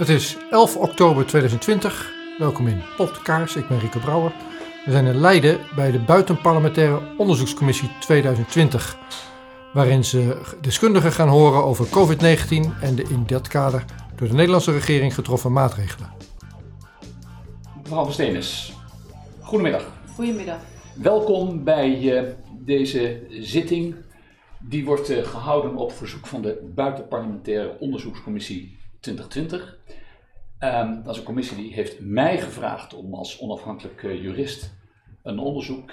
[0.00, 2.12] Het is 11 oktober 2020.
[2.38, 3.56] Welkom in Podcast.
[3.56, 4.32] Ik ben Rico Brouwer.
[4.84, 8.98] We zijn in Leiden bij de Buitenparlementaire Onderzoekscommissie 2020,
[9.72, 13.84] waarin ze deskundigen gaan horen over COVID-19 en de in dat kader
[14.16, 16.12] door de Nederlandse regering getroffen maatregelen.
[17.82, 18.72] Mevrouw van Steenis,
[19.40, 19.92] goedemiddag.
[20.14, 20.58] Goedemiddag.
[20.94, 23.94] Welkom bij uh, deze zitting.
[24.60, 29.78] Die wordt uh, gehouden op verzoek van de Buitenparlementaire Onderzoekscommissie 2020.
[30.60, 34.78] Um, dat is een commissie die heeft mij gevraagd om als onafhankelijk uh, jurist
[35.22, 35.92] een onderzoek,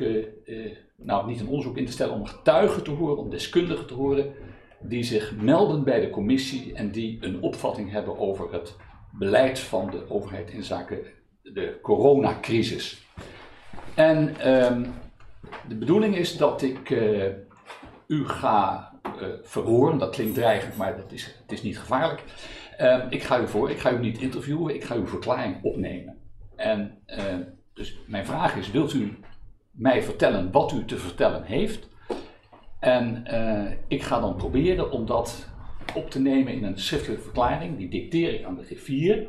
[0.95, 4.33] nou niet een onderzoek in te stellen, om getuigen te horen, om deskundigen te horen,
[4.79, 8.75] die zich melden bij de commissie en die een opvatting hebben over het
[9.11, 10.99] beleid van de overheid in zaken
[11.41, 13.05] de coronacrisis.
[13.95, 14.93] En um,
[15.67, 16.89] de bedoeling is dat ik
[18.07, 18.91] u ga
[19.43, 19.97] verhoren.
[19.97, 22.23] Dat klinkt dreigend, maar dat is, het is niet gevaarlijk.
[22.81, 26.17] Uh, ik ga u voor, ik ga u niet interviewen, ik ga uw verklaring opnemen.
[26.55, 26.97] En
[27.73, 29.17] dus mijn vraag is: wilt u
[29.71, 31.87] mij vertellen wat u te vertellen heeft?
[32.79, 33.25] En
[33.87, 35.47] ik ga dan proberen om dat
[35.95, 37.77] op te nemen in een schriftelijke verklaring.
[37.77, 39.27] Die dicteer ik aan de griffier.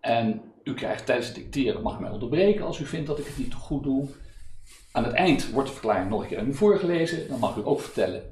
[0.00, 3.38] En u krijgt tijdens het dicteren, mag mij onderbreken als u vindt dat ik het
[3.38, 4.08] niet goed doe.
[4.92, 7.28] Aan het eind wordt de verklaring nog een keer aan u voorgelezen.
[7.28, 8.22] Dan mag u ook vertellen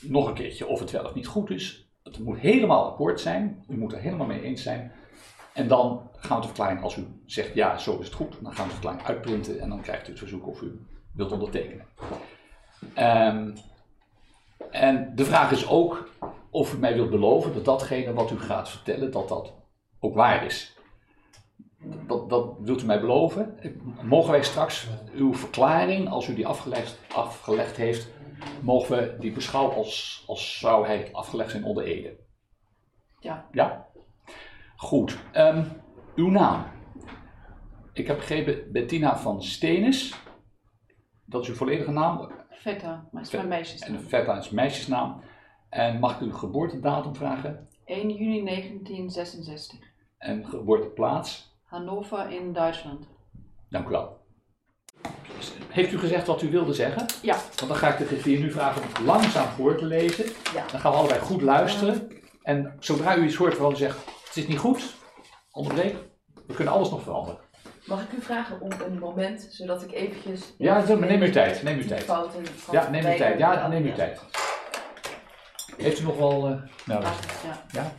[0.00, 1.85] nog een keertje of het wel of niet goed is.
[2.06, 3.64] Het moet helemaal akkoord zijn.
[3.68, 4.92] U moet er helemaal mee eens zijn.
[5.52, 8.52] En dan gaan we de verklaring, als u zegt ja, zo is het goed, dan
[8.52, 10.80] gaan we de verklaring uitprinten en dan krijgt u het verzoek of u
[11.12, 11.86] wilt ondertekenen.
[12.98, 13.54] Um,
[14.70, 16.08] en de vraag is ook
[16.50, 19.52] of u mij wilt beloven dat datgene wat u gaat vertellen, dat dat
[20.00, 20.76] ook waar is.
[22.06, 23.58] Dat, dat wilt u mij beloven?
[24.02, 28.08] Mogen wij straks uw verklaring, als u die afgelegd, afgelegd heeft,
[28.62, 32.16] mogen we die beschouwen als, als zou hij afgelegd zijn onder Ede?
[33.20, 33.48] Ja.
[33.52, 33.86] Ja?
[34.76, 35.18] Goed.
[35.34, 35.82] Um,
[36.14, 36.64] uw naam.
[37.92, 40.14] Ik heb begrepen Bettina van Stenis.
[41.24, 42.30] Dat is uw volledige naam?
[42.50, 43.96] Vetta, maar is mijn meisjesnaam.
[43.96, 45.22] En Vetta is meisjesnaam.
[45.68, 47.68] En mag ik uw geboortedatum vragen?
[47.84, 49.78] 1 juni 1966.
[50.18, 51.54] En geboorteplaats?
[51.64, 53.06] Hannover in Duitsland.
[53.68, 54.25] Dank u wel.
[55.68, 57.06] Heeft u gezegd wat u wilde zeggen?
[57.22, 57.36] Ja.
[57.56, 60.24] Want dan ga ik de griffier nu vragen om langzaam voor te lezen.
[60.54, 60.64] Ja.
[60.70, 62.08] Dan gaan we allebei goed luisteren.
[62.42, 64.94] En zodra u iets hoort waarvan u zegt, het is niet goed,
[65.52, 65.96] onderbreek.
[66.46, 67.40] We kunnen alles nog veranderen.
[67.86, 70.54] Mag ik u vragen om een moment, zodat ik eventjes...
[70.58, 71.62] Ja, neem uw tijd.
[71.62, 72.02] Neem uw tijd.
[72.02, 73.38] Fouten Ja, neem uw tijd.
[73.38, 74.20] Ja, neem uw tijd.
[75.76, 76.48] Heeft u nog wel...
[76.50, 77.64] Uh, nou, Ja.
[77.70, 77.92] ja?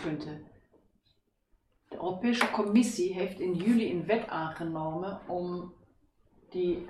[0.00, 0.46] Punten.
[1.88, 5.74] De Europese Commissie heeft in juli een wet aangenomen om
[6.50, 6.86] die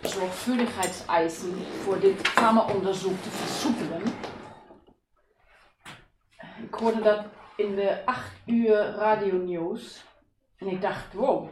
[0.00, 4.02] zorgvuldigheidseisen voor dit farmaonderzoek te versoepelen.
[6.62, 7.24] Ik hoorde dat
[7.56, 10.04] in de 8 uur radio nieuws
[10.56, 11.48] en ik dacht, wow,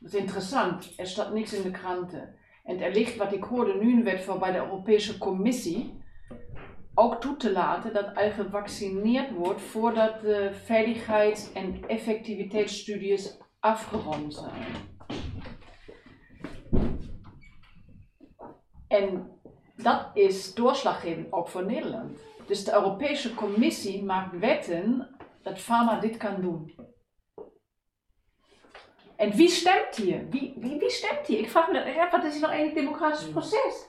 [0.00, 0.92] dat is interessant.
[0.96, 2.34] Er staat niks in de kranten.
[2.64, 5.97] En er ligt, wat ik hoorde, nu een wet voor bij de Europese Commissie
[6.98, 14.66] ook toe te laten dat al gevaccineerd wordt voordat de veiligheids- en effectiviteitsstudies afgerond zijn.
[18.88, 19.30] En
[19.76, 22.18] dat is doorslaggevend ook voor Nederland.
[22.46, 26.74] Dus de Europese Commissie maakt wetten dat pharma dit kan doen.
[29.16, 30.28] En wie stemt hier?
[30.30, 31.38] Wie, wie, wie stemt hier?
[31.38, 33.86] Ik vraag me dat, wat is hier nou eigenlijk democratisch proces?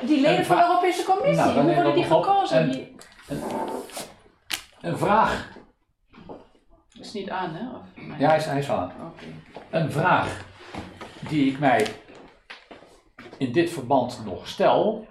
[0.00, 2.58] Die leden van de Europese Commissie, Nou, dan hoe worden die gekozen?
[2.58, 2.96] En- Die-
[4.80, 5.58] Een vraag.
[7.00, 7.70] is niet aan, hè?
[7.76, 7.82] Of.
[8.18, 8.92] Ja, hij is, hij is aan.
[9.06, 9.24] Oké.
[9.70, 10.44] Een vraag
[11.28, 11.86] die ik mij
[13.38, 15.06] in dit verband nog stel.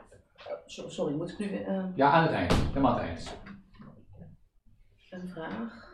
[0.66, 2.54] Sorry, moet ik nu eh, Ja, aan het eind.
[2.54, 3.38] Helemaal aan het eind.
[5.10, 5.90] een vraag?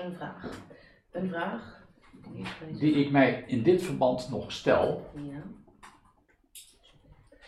[0.00, 0.50] Een vraag.
[1.12, 1.84] Een vraag.
[2.78, 5.42] Die ik mij in dit verband nog stel, Ja.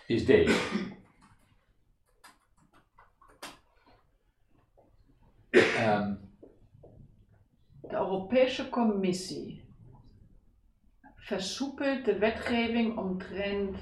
[0.08, 0.58] Is deze.
[5.50, 6.14] Ehm,
[7.81, 9.64] De Europese Commissie
[11.16, 13.76] versoepelt de wetgeving omtrent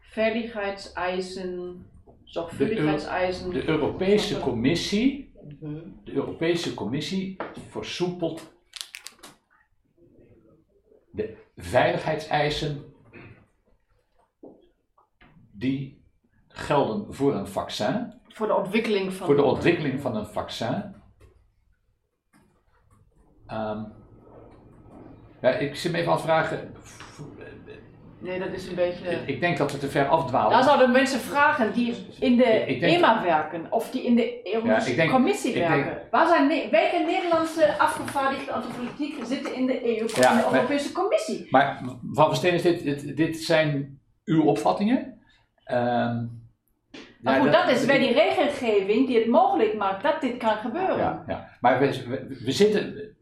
[0.00, 1.86] veiligheidseisen,
[2.24, 3.50] zorgvuldigheidseisen.
[3.50, 5.80] De Europese Commissie, Mhm.
[6.04, 7.36] de Europese Commissie
[7.68, 8.52] versoepelt
[11.10, 12.93] de veiligheidseisen
[15.64, 16.04] die
[16.48, 19.26] gelden voor een vaccin, voor de ontwikkeling van.
[19.26, 20.94] voor de ontwikkeling van een vaccin.
[23.46, 23.82] Ehm,
[25.40, 26.74] ja, ik zit me even af te vragen.
[28.18, 29.22] Nee, dat is een beetje.
[29.26, 30.50] Ik denk dat we te ver afdwalen.
[30.50, 34.54] Daar zouden mensen vragen die in de Ik denk- EMA werken of die in de
[34.54, 36.08] Europese Ja, denk- Commissie ik denk- werken.
[36.10, 40.36] Waar zijn ne- welke Nederlandse afgevaardigden uit de politiek zitten in de, EU, Ja, in
[40.36, 41.46] de maar- Europese Commissie?
[41.50, 41.82] Maar
[42.12, 45.22] Van Versteen, is dit, dit, dit zijn uw opvattingen.
[45.64, 46.24] Ehm,
[47.20, 50.56] Maar ja, goed, dat is bij die regelgeving die het mogelijk maakt dat dit kan
[50.56, 50.96] gebeuren.
[50.98, 51.48] Ja, ja.
[51.60, 53.12] Maar we, we, we zitten.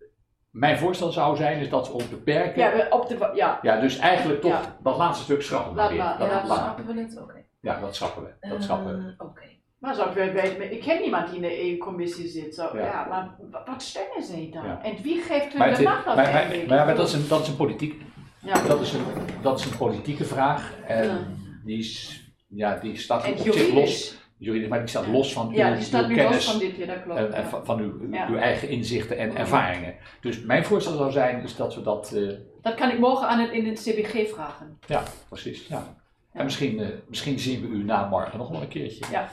[0.51, 2.63] Mijn voorstel zou zijn is dat we ons beperken.
[2.63, 3.31] Ja, Ja, op de,
[3.63, 3.81] ja.
[3.81, 4.77] dus eigenlijk toch Ja.
[4.83, 5.99] dat laatste stuk schrappen we weer.
[5.99, 7.19] Dat, ja, dat- Snappen we het?
[7.23, 7.45] Oké.
[7.61, 8.49] ja, dat schrappen we.
[8.49, 9.15] Dat schrappen.
[9.19, 9.41] Eh, Oké.
[9.79, 12.55] Maar zou ik weten, ik ken niemand die in de EU-commissie zit.
[12.55, 12.85] Zo, Ja.
[12.85, 13.07] ja.
[13.09, 14.65] maar wa- wat stemmen ze dan?
[14.67, 14.83] Ja.
[14.83, 16.33] En wie geeft hun de macht dan maar,
[16.69, 18.03] maar, maar dat, is een, dat is een politiek.
[18.39, 18.63] ja.
[18.67, 19.05] Dat is een,
[19.43, 20.73] dat is een politieke vraag.
[20.87, 21.19] En Ja.
[21.65, 22.22] die, is,
[22.55, 24.17] ja, die staat En op zich los.
[24.37, 24.69] juridisch.
[24.69, 26.35] Maar die staat los van Ja, uw, die staat uw kennis.
[26.35, 27.19] los van dit, ja, dat klopt.
[27.19, 27.49] en, en ja.
[27.49, 29.95] van, van uw, uw eigen inzichten en ervaringen.
[30.21, 32.13] Dus mijn voorstel zou zijn is dat we dat.
[32.13, 32.29] eh,
[32.63, 34.79] Dat kan ik morgen aan het, in het CBG vragen.
[34.87, 35.67] Ja, precies.
[35.67, 36.01] Ja.
[36.33, 39.05] En misschien, eh, misschien zien we u na morgen nog wel een keertje.
[39.11, 39.29] Ja.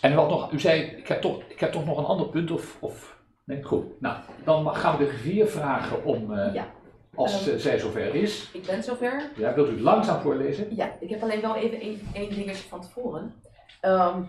[0.00, 2.50] En wat nog, u zei, ik heb toch, ik heb toch nog een ander punt
[2.50, 4.00] of, of nee, goed.
[4.00, 6.66] Nou, dan gaan we de vier vragen om, eh, Ja.
[7.14, 7.54] Als Ehm.
[7.54, 8.50] eh, zij zover is.
[8.52, 9.30] Ik ben zover.
[9.36, 10.76] Ja, wilt u het langzaam voorlezen?
[10.76, 13.34] Ja, ik heb alleen wel even één, één dingetje van tevoren.
[13.80, 14.22] Ehm,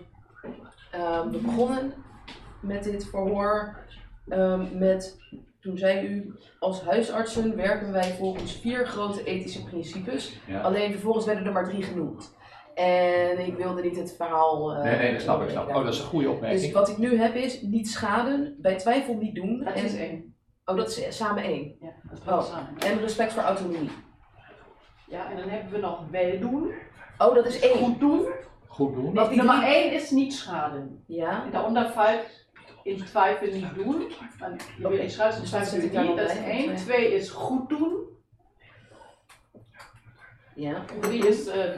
[0.90, 1.92] ehm, we begonnen
[2.60, 3.76] met dit verhoor
[4.28, 5.18] ehm, met,
[5.60, 10.40] toen zei u, als huisartsen werken wij volgens vier grote ethische principes.
[10.46, 10.60] Ja.
[10.60, 12.34] Alleen vervolgens werden er maar drie genoemd.
[12.74, 14.72] En ik wilde niet het verhaal...
[14.74, 15.50] eh, Nee, nee, dat snap ik.
[15.50, 15.68] Snap.
[15.68, 16.72] Oh, dat is een goede Dus opmerking.
[16.72, 19.64] wat ik nu heb is, niet schaden, bij twijfel niet doen.
[19.64, 20.31] Dat en, is één.
[20.72, 21.76] Oh, dat is samen één.
[21.80, 22.42] Ja, dat is Oh.
[22.42, 22.78] samen.
[22.78, 23.90] En respect voor autonomie.
[25.06, 26.72] Ja, en dan hebben we nog wel doen,
[27.18, 27.78] Oh, dat is één.
[27.78, 28.26] goed doen.
[28.66, 29.04] Goed doen.
[29.14, 31.04] Nummer drie- één is niet schaden.
[31.06, 32.46] Ja, En daaronder valt
[32.82, 34.12] in twijfel niet doen.
[34.38, 36.16] Want je wil schaden, dus dus ik daar niet.
[36.16, 36.76] Dat is één.
[36.76, 36.76] twee.
[36.76, 38.06] Twee is goed doen.
[40.54, 40.84] ja.
[41.00, 41.70] Drie is eh,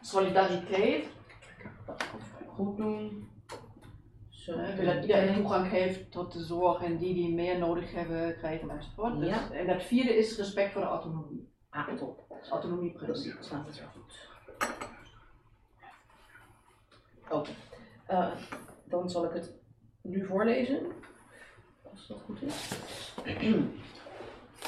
[0.00, 1.06] solidariteit.
[2.46, 3.29] Goed doen.
[4.50, 8.70] Eh, dat iedereen toegang heeft tot de zorg en die die meer nodig hebben krijgen
[8.70, 9.20] enzovoort.
[9.20, 9.50] Dus.
[9.50, 11.48] En dat vierde is respect voor de autonomie.
[11.70, 12.24] Ah, top.
[12.50, 13.36] Autonomieprincipe.
[13.36, 14.28] Dat staat het goed.
[17.30, 17.50] Oké.
[18.06, 18.32] Eh,
[18.84, 19.54] dan zal ik het
[20.02, 20.86] nu voorlezen.
[21.90, 22.68] Als dat goed is.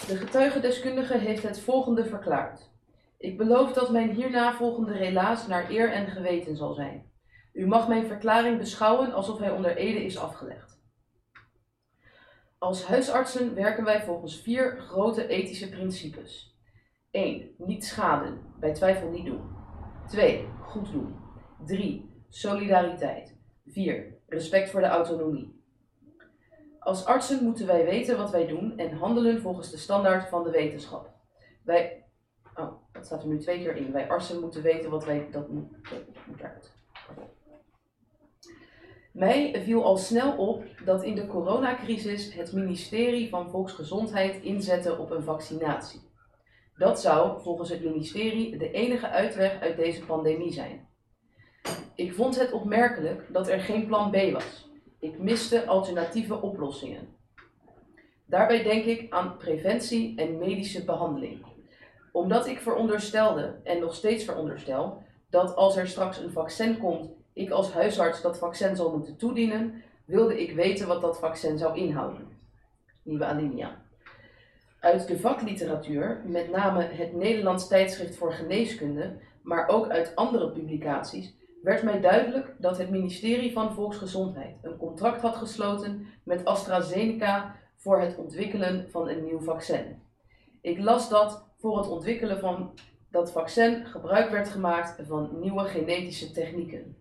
[0.06, 2.70] De getuigendeskundige heeft het volgende verklaard.
[3.16, 7.11] Ik beloof dat mijn hierna volgende relaas naar eer en geweten zal zijn.
[7.52, 10.80] U mag mijn verklaring beschouwen alsof hij onder ede is afgelegd.
[12.58, 16.56] Als huisartsen werken wij volgens vier grote ethische principes.
[17.10, 17.54] 1.
[17.58, 19.56] Niet schaden, bij twijfel niet doen.
[20.08, 20.48] 2.
[20.60, 21.16] Goed doen.
[21.66, 22.24] 3.
[22.28, 23.36] Solidariteit.
[23.66, 24.18] 4.
[24.26, 25.60] Respect voor de autonomie.
[26.78, 30.50] Als artsen moeten wij weten wat wij doen en handelen volgens de standaard van de
[30.50, 31.10] wetenschap.
[31.64, 32.04] Wij.
[32.54, 33.92] Oh, dat staat er nu twee keer in.
[33.92, 35.28] Wij artsen moeten weten wat wij.
[35.30, 36.72] Dat moet, dat moet.
[39.12, 45.10] Mij viel al snel op dat in de coronacrisis het ministerie van Volksgezondheid inzette op
[45.10, 46.00] een vaccinatie.
[46.76, 50.88] Dat zou volgens het ministerie de enige uitweg uit deze pandemie zijn.
[51.94, 54.70] Ik vond het opmerkelijk dat er geen plan B was.
[54.98, 57.08] Ik miste alternatieve oplossingen.
[58.26, 61.44] Daarbij denk ik aan preventie en medische behandeling.
[62.12, 67.50] Omdat ik veronderstelde, en nog steeds veronderstel, dat als er straks een vaccin komt, ik
[67.50, 72.28] als huisarts dat vaccin zal moeten toedienen, wilde ik weten wat dat vaccin zou inhouden.
[73.02, 73.82] Nieuwe alinea.
[74.80, 81.34] Uit de vakliteratuur, met name het Nederlands tijdschrift voor geneeskunde, maar ook uit andere publicaties,
[81.62, 88.00] werd mij duidelijk dat het ministerie van Volksgezondheid een contract had gesloten met AstraZeneca voor
[88.00, 90.02] het ontwikkelen van een nieuw vaccin.
[90.60, 92.74] Ik las dat voor het ontwikkelen van
[93.10, 96.96] dat vaccin gebruik werd gemaakt van nieuwe genetische technieken.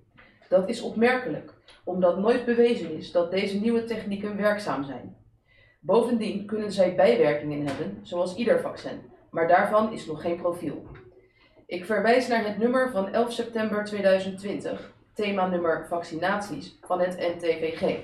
[0.52, 1.54] Dat is opmerkelijk,
[1.84, 5.16] omdat nooit bewezen is dat deze nieuwe technieken werkzaam zijn.
[5.80, 10.86] Bovendien kunnen zij bijwerkingen hebben, zoals ieder vaccin, maar daarvan is nog geen profiel.
[11.66, 17.98] Ik verwijs naar het nummer van 11 september 2020, thema nummer vaccinaties van het NTVG.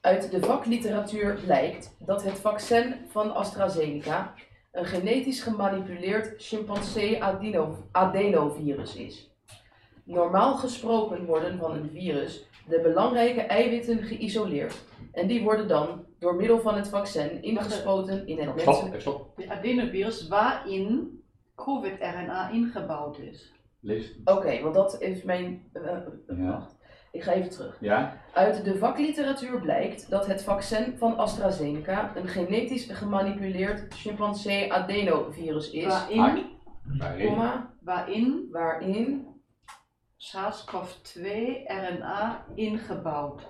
[0.00, 4.34] Uit de vakliteratuur blijkt dat het vaccin van AstraZeneca
[4.72, 9.29] een genetisch gemanipuleerd chimpansee adeno- adenovirus is.
[10.10, 16.34] Normaal gesproken worden van een virus de belangrijke eiwitten geïsoleerd en die worden dan door
[16.34, 19.32] middel van het vaccin ingespoten in het menselijk stop.
[19.36, 21.18] Het adenovirus waarin
[21.54, 23.52] COVID-RNA ingebouwd is.
[23.80, 24.12] Lees.
[24.24, 25.62] Oké, want dat is mijn.
[25.72, 26.50] eh, eh, Ja.
[26.50, 26.76] Wacht,
[27.12, 27.76] ik ga even terug.
[27.80, 28.16] Ja?
[28.34, 35.84] Uit de vakliteratuur blijkt dat het vaccin van AstraZeneca een genetisch gemanipuleerd chimpansee adenovirus is,
[36.98, 37.36] Waarin,
[37.82, 39.26] waarin waarin.
[40.22, 41.20] SARS-CoV-2
[41.66, 43.42] RNA ingebouwd,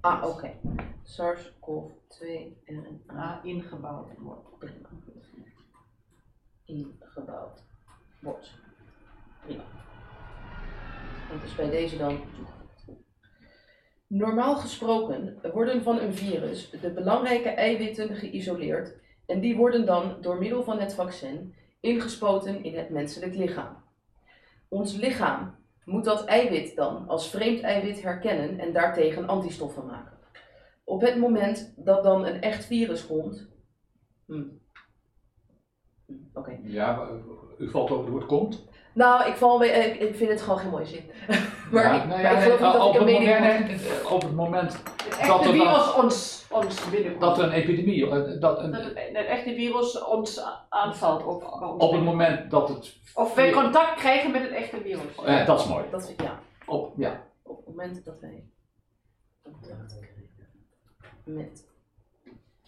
[0.00, 0.54] Ah, oké.
[1.02, 2.26] SARS-CoV-2
[2.64, 4.58] RNA ingebouwd wordt.
[4.58, 4.88] prima.
[6.64, 7.62] ingebouwd
[8.20, 8.54] wordt.
[9.44, 9.62] Prima.
[11.30, 12.20] En dus bij deze dan.
[14.06, 18.94] Normaal gesproken worden van een virus de belangrijke eiwitten geïsoleerd
[19.26, 23.84] en die worden dan door middel van het vaccin ingespoten in het menselijk lichaam.
[24.68, 25.57] Ons lichaam
[25.88, 30.18] moet dat eiwit dan als vreemd eiwit herkennen en daartegen antistoffen maken.
[30.84, 33.48] Op het moment dat dan een echt virus komt.
[34.26, 34.44] Hm.
[36.06, 36.58] Hm, Oké.
[36.62, 37.08] Ja,
[37.58, 38.67] u valt over het woord komt.
[38.98, 41.10] Nou, ik, val weer, ik, ik vind het gewoon geen mooie zin.
[41.72, 43.18] maar Ja, ik, nou maar ja, ik geloof niet nee, dat op ik een het
[43.18, 43.80] mening moment- moet.
[43.80, 44.82] nee, nee, Op het moment Het
[45.26, 47.20] Dat echte er dan- virus ons, ons binnenkomt.
[47.20, 51.24] dat er een epidemie, eh, dat Dat een, het, het echte virus ons aanvalt.
[51.24, 51.44] Ons
[51.78, 52.96] op het moment dat het...
[53.14, 55.14] Of wij contact krijgen met het echte virus.
[55.24, 55.84] Eh, dat is mooi.
[55.90, 57.22] Dat is, ja, Op, ja.
[57.42, 58.44] op het moment dat wij
[59.42, 60.28] contact krijgen
[61.24, 61.66] met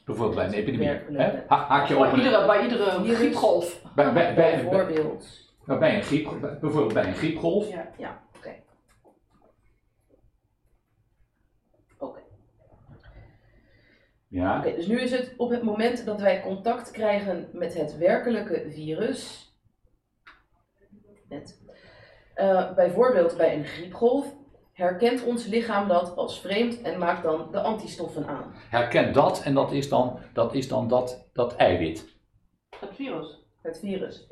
[0.04, 0.87] Bijvoorbeeld bij een epidemie.
[0.88, 1.32] Werkelijk.
[1.32, 1.38] Hè?
[1.49, 3.82] Ha- Haak je op Bij een, iedere, bij iedere griepgolf.
[3.94, 5.49] bij, bij, bij, bij, bijvoorbeeld.
[5.71, 7.69] Nou, bij een griep, bijvoorbeeld bij een griepgolf.
[7.69, 7.91] Ja.
[7.99, 8.55] Ja, oké.
[11.99, 12.21] Oké.
[14.29, 14.59] Ja.
[14.59, 18.67] Oké, dus nu is het op het moment dat wij contact krijgen met het werkelijke
[18.71, 19.53] virus,
[21.29, 21.62] met,
[22.35, 24.35] eh, bijvoorbeeld bij een griepgolf,
[24.73, 28.55] herkent ons lichaam dat als vreemd en maakt dan de antistoffen aan.
[28.55, 32.19] Herken dat en dat is dan dat, is dan dat, dat eiwit.
[32.81, 33.39] Het virus.
[33.62, 34.27] Het virus.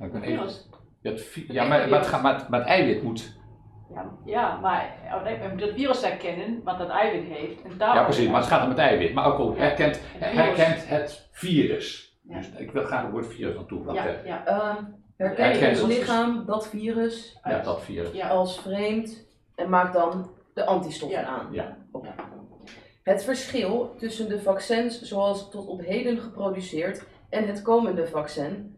[0.00, 0.68] Nou, ik ben Het even- virus.
[1.02, 3.38] het vi- ja, maar, maar, het gaat, maar, het, maar het eiwit moet.
[3.94, 7.62] Ja, ja, maar oh, we moeten het virus herkennen, wat dat eiwit heeft.
[7.62, 9.14] En daarom- Ja, precies, maar het gaat om het eiwit.
[9.14, 10.34] Maar ook al herkent, Het virus.
[10.34, 12.18] herkent het virus.
[12.28, 12.36] Ja.
[12.36, 13.94] Dus ik wil graag het woord virus aan toevoegen.
[14.04, 14.84] Ja, ja, Ehm
[15.16, 15.98] herkent Herkent ons ons.
[15.98, 18.12] lichaam dat virus Ja, dat virus.
[18.12, 18.28] ja.
[18.28, 21.26] als vreemd en maakt dan de antistoffen Ja.
[21.26, 21.48] aan.
[21.50, 21.76] Ja.
[21.92, 22.08] Oké.
[23.02, 28.76] Het verschil tussen de vaccins zoals tot op heden geproduceerd en het komende vaccin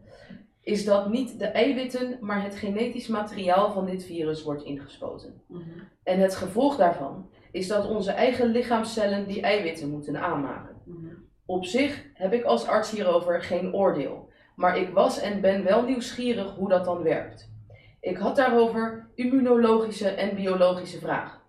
[0.63, 5.41] is dat niet de eiwitten, maar het genetisch materiaal van dit virus wordt ingespoten.
[5.47, 5.61] Mhm.
[6.03, 10.75] En het gevolg daarvan is dat onze eigen lichaamcellen die eiwitten moeten aanmaken.
[10.83, 11.13] Mhm.
[11.45, 15.83] Op zich heb ik als arts hierover geen oordeel, maar ik was en ben wel
[15.83, 17.51] nieuwsgierig hoe dat dan werkt.
[17.99, 21.39] Ik had daarover immunologische en biologische vragen.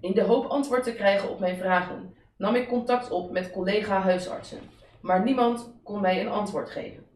[0.00, 4.60] In de hoop antwoord te krijgen op mijn vragen nam ik contact op met collega-huisartsen,
[5.00, 7.07] maar niemand kon mij een antwoord geven.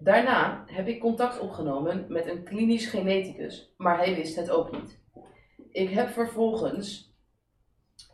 [0.00, 4.98] Daarna heb ik contact opgenomen met een klinisch geneticus, maar hij wist het ook niet.
[5.70, 7.14] Ik heb vervolgens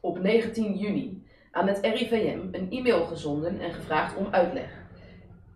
[0.01, 4.83] op 19 juni aan het RIVM een e-mail gezonden en gevraagd om uitleg.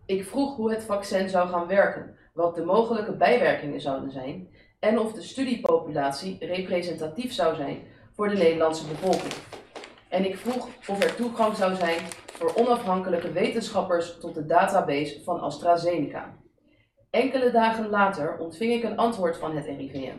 [0.06, 4.98] Ik vroeg hoe het vaccin zou gaan werken, wat de mogelijke bijwerkingen zouden zijn en
[4.98, 7.82] of de studiepopulatie representatief zou zijn
[8.12, 9.34] voor de Nederlandse bevolking.
[10.08, 12.00] En ik vroeg of er toegang zou zijn
[12.38, 16.36] voor onafhankelijke wetenschappers tot de database van AstraZeneca.
[17.10, 20.16] Enkele dagen later ontving ik een antwoord van het RIVM.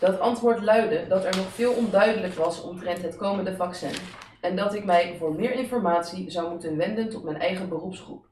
[0.00, 3.94] Dat antwoord luidde dat er nog veel onduidelijk was omtrent het komende vaccin
[4.40, 8.26] en dat ik mij voor meer informatie zou moeten wenden tot mijn eigen beroepsgroep.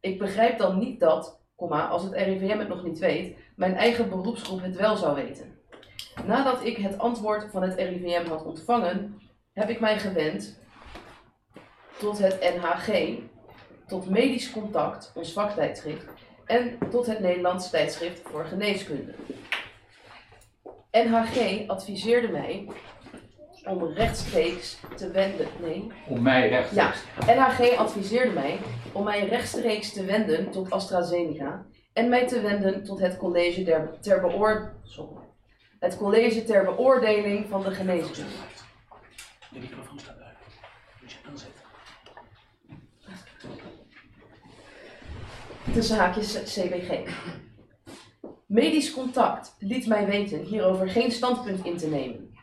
[0.00, 1.40] Ik begrijp dan niet dat,
[1.90, 5.58] als het RIVM het nog niet weet, mijn eigen beroepsgroep het wel zou weten.
[6.26, 9.20] Nadat ik het antwoord van het RIVM had ontvangen,
[9.52, 10.66] heb ik mij gewend
[11.98, 13.18] tot het NHG,
[13.86, 16.06] tot Medisch Contact, ons vaktijdschrift,
[16.46, 19.14] en tot het Nederlands tijdschrift voor geneeskunde.
[20.90, 22.68] NHG adviseerde mij
[23.64, 25.46] om rechtstreeks te wenden.
[25.60, 25.92] Nee.
[26.06, 27.04] Om mij rechtstreeks.
[27.26, 28.58] NHG adviseerde mij
[28.92, 33.90] om mij rechtstreeks te wenden tot AstraZeneca en mij te wenden tot het college ter,
[34.00, 35.22] ter, beoor, sorry.
[35.78, 38.30] het college ter beoordeling van de geneeskunde.
[39.50, 40.36] De microfoon staat uit.
[41.00, 41.66] Moet je aanzetten.
[45.78, 46.90] Tussen haakjes CBG.
[48.46, 52.34] Medisch Contact liet mij weten hierover geen standpunt in te nemen.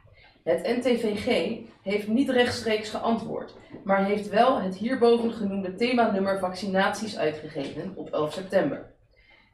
[0.44, 7.94] Het NTVG heeft niet rechtstreeks geantwoord, maar heeft wel het hierboven genoemde themanummer vaccinaties uitgegeven
[7.96, 8.94] op 11 september.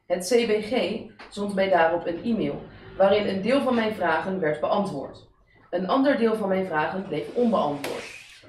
[0.06, 2.62] Het CBG zond mij daarop een e-mail
[2.96, 5.28] waarin een deel van mijn vragen werd beantwoord.
[5.70, 8.04] Een ander deel van mijn vragen bleef onbeantwoord.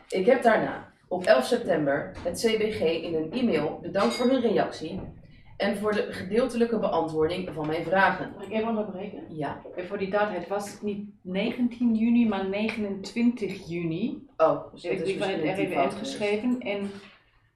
[0.07, 5.21] Ik heb daarna, op 11 september, het CBG in een e-mail bedankt voor hun reactie
[5.57, 8.33] en voor de gedeeltelijke beantwoording van mijn vragen.
[8.35, 9.23] Mag ik even onderbreken?
[9.29, 14.27] Ja, En voor die data, het was niet 19 juni, maar 29 juni.
[14.37, 15.97] oh, dus dat is van het geweest.
[15.97, 16.91] geschreven en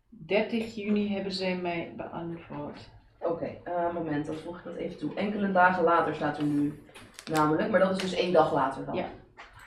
[0.10, 2.90] 30 juni hebben zij mij beantwoord.
[3.20, 5.16] Oké, eh, moment, dan voeg ik dat even toe.
[5.16, 6.80] Enkele dagen later staat er nu
[7.32, 8.96] namelijk, maar dat is dus één dag later dan.
[8.96, 9.10] Ja.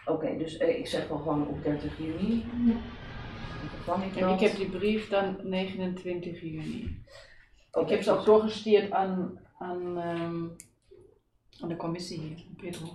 [0.04, 2.44] Oké, dus eh, ik zeg wel gewoon op 30 juni.
[3.68, 7.02] Vervang ik En ik heb die brief dan 29 juni.
[7.72, 10.44] Ik heb ze ook doorgestuurd aan, aan, ehm,
[11.60, 12.88] aan de commissie hier, Pedro.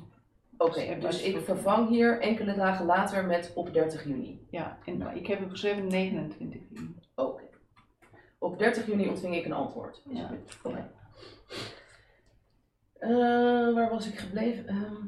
[0.58, 4.48] Oké, dus ik vervang hier enkele dagen later met op 30 juni.
[4.50, 6.96] Ja, en ik heb hem geschreven 29 juni.
[7.16, 7.44] Oké.
[8.38, 10.02] Op 30 juni ontving ik een antwoord.
[10.10, 10.32] Ja.
[10.64, 10.92] Oké.
[12.94, 14.68] Eh, waar was ik gebleven?
[14.68, 15.06] Ehm.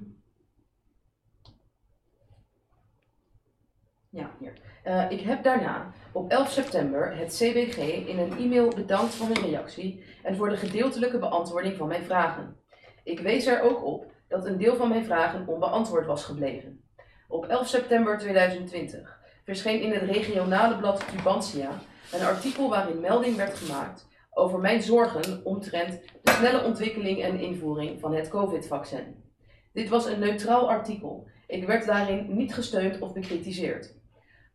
[4.10, 4.67] ja, hier.
[4.88, 7.78] Eh, ik heb daarna op 11 september het CBG
[8.08, 12.56] in een e-mail bedankt voor hun reactie en voor de gedeeltelijke beantwoording van mijn vragen.
[13.04, 16.82] Ik wees er ook op dat een deel van mijn vragen onbeantwoord was gebleven.
[17.28, 21.72] Op 11 september 2020 verscheen in het regionale blad Tubantia
[22.12, 28.00] een artikel waarin melding werd gemaakt over mijn zorgen omtrent de snelle ontwikkeling en invoering
[28.00, 29.24] van het COVID-vaccin.
[29.74, 31.28] Dit was een neutraal artikel.
[31.48, 33.97] Ik werd daarin niet gesteund of bekritiseerd.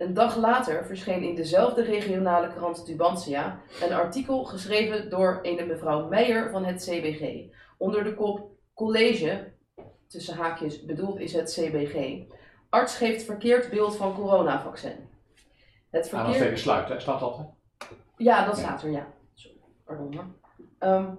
[0.02, 6.09] Een dag later verscheen in dezelfde regionale krant Tubantia een artikel geschreven door een mevrouw
[6.09, 9.52] Meijer van het CBG onder de kop College,
[10.09, 12.23] tussen haakjes bedoeld is het CBG,
[12.68, 15.09] arts geeft verkeerd beeld van coronavaccin.
[15.90, 16.38] Het verkeer...
[16.38, 17.37] tegen sluiten, staat dat?
[17.37, 17.44] Hè?
[18.16, 19.06] Ja, dat staat er, ja.
[19.35, 20.35] Sorry, pardon.
[20.78, 21.14] Ehm,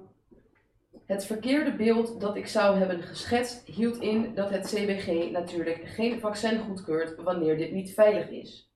[1.06, 6.20] het verkeerde beeld dat ik zou hebben geschetst hield in dat het CBG natuurlijk geen
[6.20, 8.72] vaccin goedkeurt wanneer dit niet veilig is.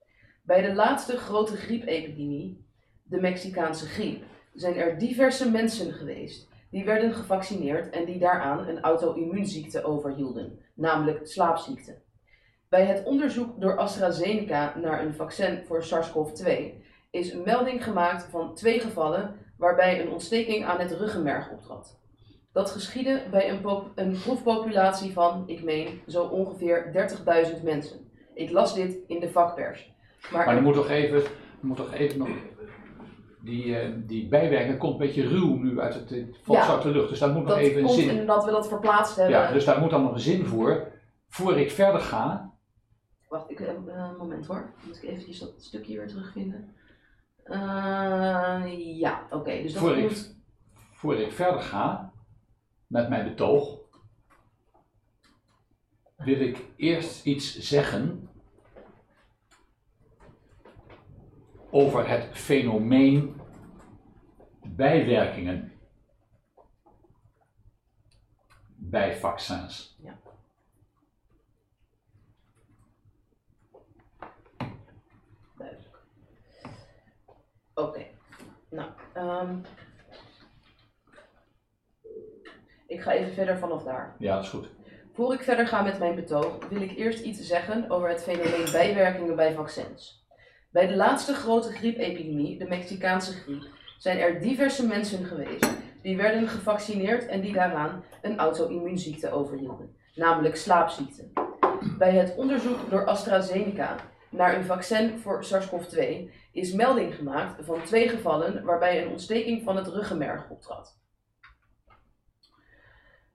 [0.48, 2.66] Bij de laatste grote griepepidemie,
[3.02, 4.22] de Mexicaanse griep,
[4.54, 11.26] zijn er diverse mensen geweest die werden gevaccineerd en die daaraan een auto-immuunziekte overhielden, namelijk
[11.26, 11.98] slaapziekte.
[12.68, 16.52] Bij het onderzoek door AstraZeneca naar een vaccin voor SARS-CoV-2
[17.10, 21.98] is een melding gemaakt van twee gevallen waarbij een ontsteking aan het ruggenmerg optrad.
[22.52, 27.08] Dat geschiedde bij een, een proefpopulatie van, ik meen, zo ongeveer
[27.56, 28.10] 30.000 mensen.
[28.34, 29.96] Ik las dit in de vakpers.
[30.32, 32.28] Maar, Maar er moet toch even, er moet toch even nog.
[33.40, 36.10] Die, eh, die bijwerking komt een beetje ruw nu uit het.
[36.10, 36.64] Het valt Ja.
[36.64, 37.08] zo uit de lucht.
[37.08, 38.16] Dus daar moet nog dat even een komt zin.
[38.18, 39.34] in dat we dat verplaatst hebben.
[39.38, 40.92] Ja, dus daar moet dan nog een zin voor.
[41.28, 42.52] Voor ik verder ga.
[43.28, 44.72] Wacht, ik, eh, een moment hoor.
[44.86, 46.74] Moet ik eventjes dat stukje weer terugvinden.
[47.44, 49.62] Eh, ja, oké.
[49.62, 50.36] dus dat Voor ik, moet...
[50.92, 52.12] voor ik verder ga
[52.86, 53.78] met mijn betoog.
[56.16, 58.27] Wil ik eerst iets zeggen
[61.70, 63.40] over het fenomeen
[64.62, 65.72] bijwerkingen
[68.76, 69.96] bij vaccins.
[75.56, 75.98] Duidelijk.
[77.74, 78.06] Oké.
[78.70, 79.58] Nou, ehm,
[82.86, 84.16] ik ga even verder vanaf daar.
[84.18, 84.68] Ja, dat is goed.
[85.12, 88.72] Voor ik verder ga met mijn betoog, wil ik eerst iets zeggen over het fenomeen
[88.72, 90.26] bijwerkingen bij vaccins.
[90.70, 93.62] Bij de laatste grote griepepidemie, de Mexicaanse griep,
[93.98, 95.70] zijn er diverse mensen geweest
[96.02, 101.28] die werden gevaccineerd en die daaraan een auto-immuunziekte overhielden, namelijk slaapziekte.
[101.98, 103.96] Bij het onderzoek door AstraZeneca
[104.30, 109.76] naar een vaccin voor SARS-CoV-2 is melding gemaakt van twee gevallen waarbij een ontsteking van
[109.76, 110.98] het ruggenmerg optrad.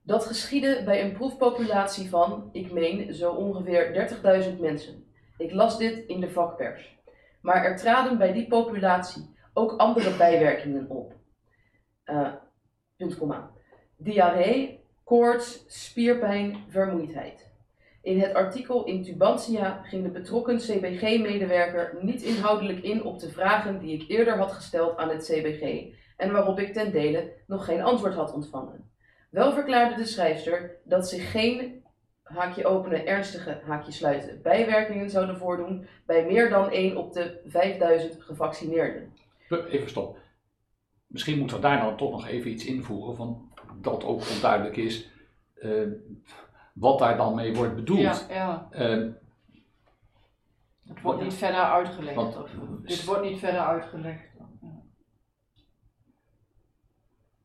[0.02, 4.10] Dat geschiedde bij een proefpopulatie van, ik meen, zo ongeveer
[4.54, 5.06] 30.000 mensen.
[5.38, 7.02] Ik las dit in de vakpers.
[7.44, 11.14] Maar er traden bij die populatie ook andere bijwerkingen op.
[12.04, 12.34] Eh,
[12.98, 13.52] punt komma.
[13.98, 17.52] Diarree, koorts, spierpijn, vermoeidheid.
[18.02, 23.80] In het artikel in Tubantia ging de betrokken CBG-medewerker niet inhoudelijk in op de vragen
[23.80, 27.82] die ik eerder had gesteld aan het CBG en waarop ik ten dele nog geen
[27.82, 28.92] antwoord had ontvangen.
[29.30, 31.83] Wel verklaarde de schrijfster dat zich geen
[32.24, 38.22] haakje openen, ernstige haakje sluiten bijwerkingen zouden voordoen bij meer dan 1 op de 5000
[38.24, 39.14] gevaccineerden.
[39.50, 40.18] Even stop.
[41.08, 45.10] Misschien moeten we daar dan toch nog even iets invoeren van dat ook onduidelijk is
[45.54, 45.82] eh,
[46.74, 48.00] wat daar dan mee wordt bedoeld.
[48.02, 48.68] Ja, ja.
[48.72, 49.08] Eh,
[50.88, 52.16] Het wordt niet verder uitgelegd.
[52.16, 52.52] Want- of-
[52.84, 54.22] dit wordt niet verder uitgelegd.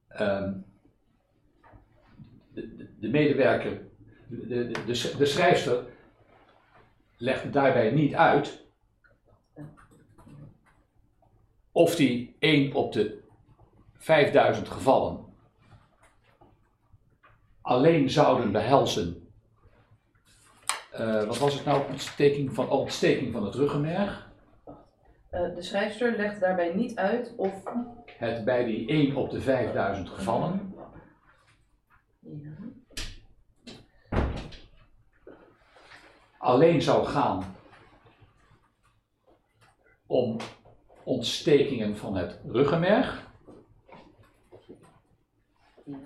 [0.09, 0.53] Ehm,
[3.01, 3.88] de medewerker,
[4.29, 5.85] de, de, de, sch- de schrijfster
[7.17, 8.67] legt daarbij niet uit
[11.73, 13.23] of die 1 op de
[13.97, 15.27] 5000 gevallen
[17.61, 19.29] alleen zouden behelzen.
[20.91, 21.89] eh, wat was het nou?
[21.91, 24.31] Ontsteking van, oh, ontsteking van het ruggenmerg.
[25.31, 27.63] Eh, de schrijfster legt daarbij niet uit of.
[28.07, 30.75] Het bij die 1 op de 5000 gevallen
[32.21, 32.51] Ja.
[36.39, 37.57] Alleen zou gaan
[40.07, 40.37] om
[41.03, 43.27] ontstekingen van het ruggenmerg,
[45.85, 45.97] Ja.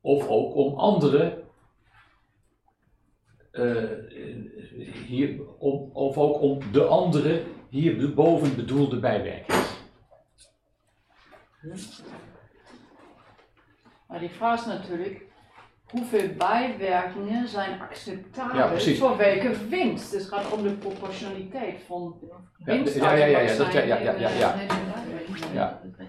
[0.00, 1.44] of ook om andere,
[3.50, 3.84] eh,
[5.06, 9.60] hier, om, of ook om de andere hierboven bedoelde bijwerking.
[14.06, 15.31] Maar die vraag is natuurlijk,
[15.92, 20.10] hoeveel bijwerkingen zijn acceptabel Ja, voor welke winst?
[20.10, 22.20] Dus het gaat om de proportionaliteit van
[22.58, 24.54] winst ja, ja, ja, ja, dat- ja, ja, ja, ja, ja.
[25.52, 25.80] Ja.
[25.88, 26.06] Eh,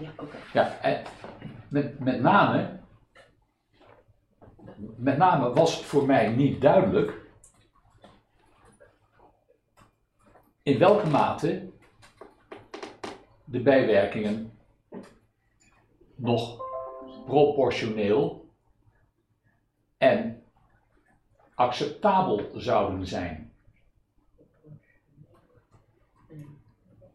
[0.00, 0.10] Ja.
[0.52, 1.02] Ja, en
[1.68, 2.78] met, met name,
[4.96, 7.12] met name was voor mij niet duidelijk
[10.62, 11.70] in welke mate
[13.44, 14.58] de bijwerkingen
[16.14, 16.64] nog
[17.26, 18.48] proportioneel
[19.98, 20.42] en
[21.54, 23.52] acceptabel zouden zijn.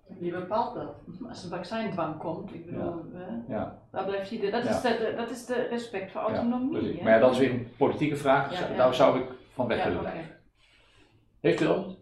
[0.08, 0.96] Wie bepaalt dat?
[1.30, 3.06] Als een vaccindwang komt, ik bedoel,
[3.48, 4.70] Ja, daar blijft hij dat, Ja.
[4.70, 6.98] is de, dat is de respect voor ja, autonomie.
[6.98, 7.04] hè?
[7.04, 8.76] Maar ja, dat is weer een politieke vraag, Ja, ja.
[8.78, 10.36] daar zou ik van weg Ja, willen blijven.
[11.40, 11.98] Heeft u dat?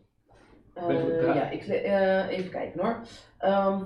[0.73, 3.01] Eh, ja, ik, eh, even kijken hoor.
[3.37, 3.83] Ehm,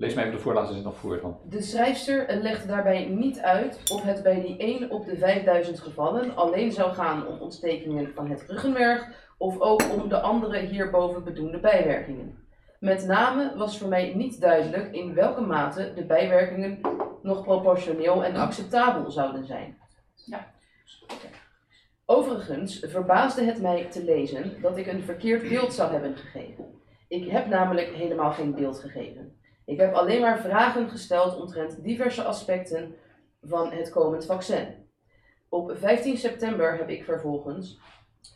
[0.00, 1.38] Lees mij even de voorlaatste zin nog voor dan.
[1.48, 6.36] De schrijfster legt daarbij niet uit of het bij die 1 op de 5000 gevallen
[6.36, 9.08] alleen zou gaan om ontstekingen van het ruggenmerg
[9.38, 12.38] of ook om de andere hierboven bedoelde bijwerkingen.
[12.78, 16.80] Met name was voor mij niet duidelijk in welke mate de bijwerkingen
[17.22, 19.78] nog proportioneel en acceptabel zouden zijn.
[20.14, 20.52] Ja.
[22.04, 26.64] Overigens verbaasde het mij te lezen dat ik een verkeerd beeld zou hebben gegeven.
[27.08, 29.38] Ik heb namelijk helemaal geen beeld gegeven.
[29.70, 32.94] Ik heb alleen maar vragen gesteld omtrent diverse aspecten
[33.42, 34.66] van het komend vaccin.
[35.48, 37.78] Op 15 september heb ik vervolgens,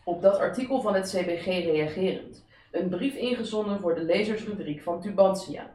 [0.04, 5.70] op dat artikel van het CBG reagerend, een brief ingezonden voor de lezersrubriek van Tubantia.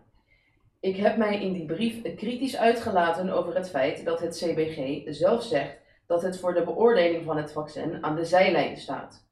[0.80, 5.44] Ik heb mij in die brief kritisch uitgelaten over het feit dat het CBG zelf
[5.44, 9.26] zegt dat het voor de beoordeling van het vaccin aan de zijlijn staat.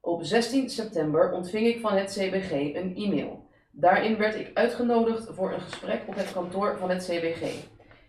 [0.00, 3.48] Op 16 september ontving ik van het CBG een e-mail.
[3.80, 7.66] Daarin werd ik uitgenodigd voor een gesprek op het kantoor van het CBG.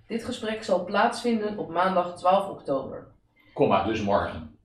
[0.07, 3.07] Dit gesprek zal plaatsvinden op maandag 12 oktober.
[3.53, 4.59] Komma, dus morgen.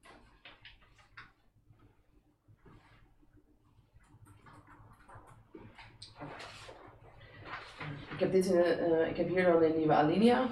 [8.11, 10.47] Ik heb, dit in, eh, ik heb hier dan een nieuwe alinea.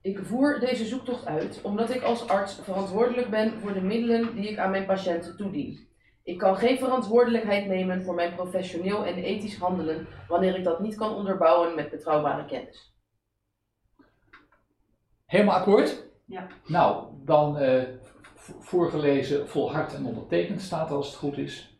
[0.00, 4.48] Ik voer deze zoektocht uit omdat ik als arts verantwoordelijk ben voor de middelen die
[4.48, 5.87] ik aan mijn patiënten toedien.
[6.28, 10.96] Ik kan geen verantwoordelijkheid nemen voor mijn professioneel en ethisch handelen wanneer ik dat niet
[10.96, 12.94] kan onderbouwen met betrouwbare kennis.
[15.26, 16.04] Helemaal akkoord?
[16.24, 16.46] Ja.
[16.66, 17.82] Nou, dan eh,
[18.34, 21.78] v- voorgelezen, volhard en ondertekend staat als het goed is.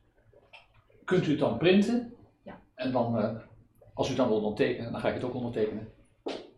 [1.04, 2.14] Kunt u het dan printen?
[2.42, 2.58] Ja.
[2.74, 3.30] En dan, eh,
[3.94, 5.92] als u dan wilt ondertekenen, dan ga ik het ook ondertekenen.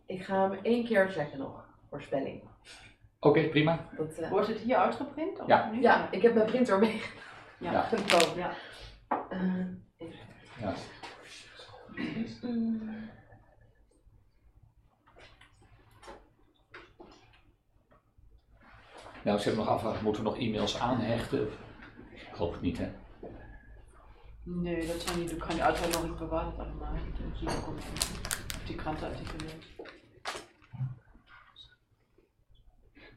[0.06, 2.42] Ik ga hem één keer checken nog, voor spelling.
[3.20, 3.88] Oké, prima.
[3.96, 5.40] Dat, eh, Wordt het hier uitgeprint?
[5.40, 5.70] Of Ja.
[5.70, 5.82] niet?
[5.82, 7.00] ja, ik heb mijn printer mee.
[7.60, 7.72] Ja.
[7.72, 7.82] Ja.
[7.82, 8.36] genomen.
[8.36, 8.54] Ja.
[10.60, 10.74] Ja.
[19.24, 21.48] Nou, ik zit nog afvragen, moeten we nog e-mails aanhechten?
[22.10, 22.90] Ik geloof het niet, hè?
[24.42, 25.38] Nee, dat zou niet doen.
[25.38, 26.92] Kan je altijd nog niet bewaren allemaal.
[26.92, 27.78] Dan zie je ook op
[28.66, 29.52] die krantenartikelen.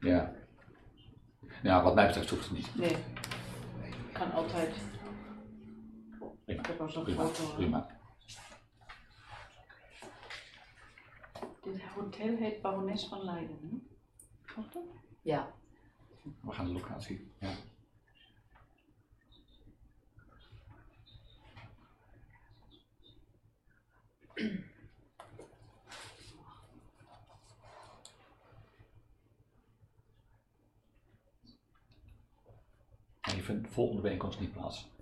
[0.00, 0.32] Ja.
[1.62, 2.76] Nou, wat mij betreft hoeft het niet.
[2.76, 2.96] Nee.
[4.14, 4.74] Kan altijd.
[6.44, 7.54] Prima, Ik heb al zo'n prima, foto.
[7.54, 7.86] prima.
[11.62, 13.58] Dit hotel heet Barones van Leiden.
[13.62, 13.76] Hè?
[14.52, 14.82] Klopt dat?
[15.22, 15.52] Ja,
[16.40, 17.32] We gaan de locatie.
[17.38, 17.50] Ja.
[33.20, 34.93] Even vindt de volgende bijeenkomst niet plaats.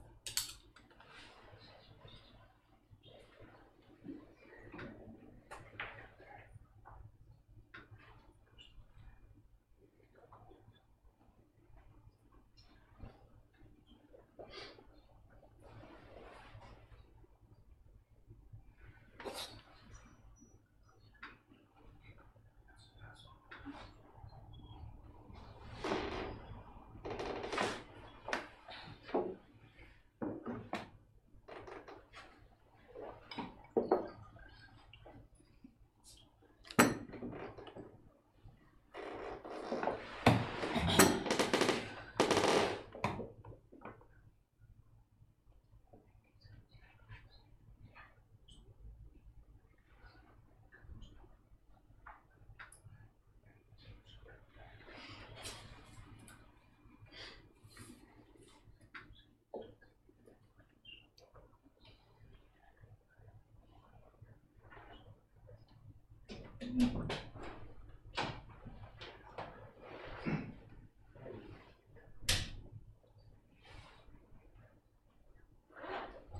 [66.74, 66.88] Ja?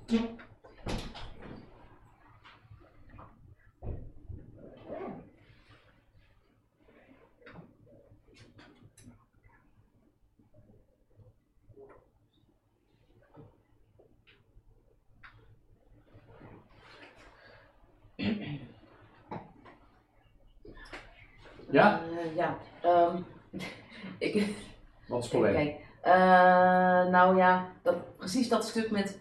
[0.09, 0.42] Eh,
[21.73, 22.57] ja.
[22.81, 23.17] ehm,
[24.17, 24.33] ik,
[25.07, 25.53] Wat is het probleem?
[25.53, 25.81] kijken.
[26.01, 29.19] Eh, nou ja, dat, precies dat stuk met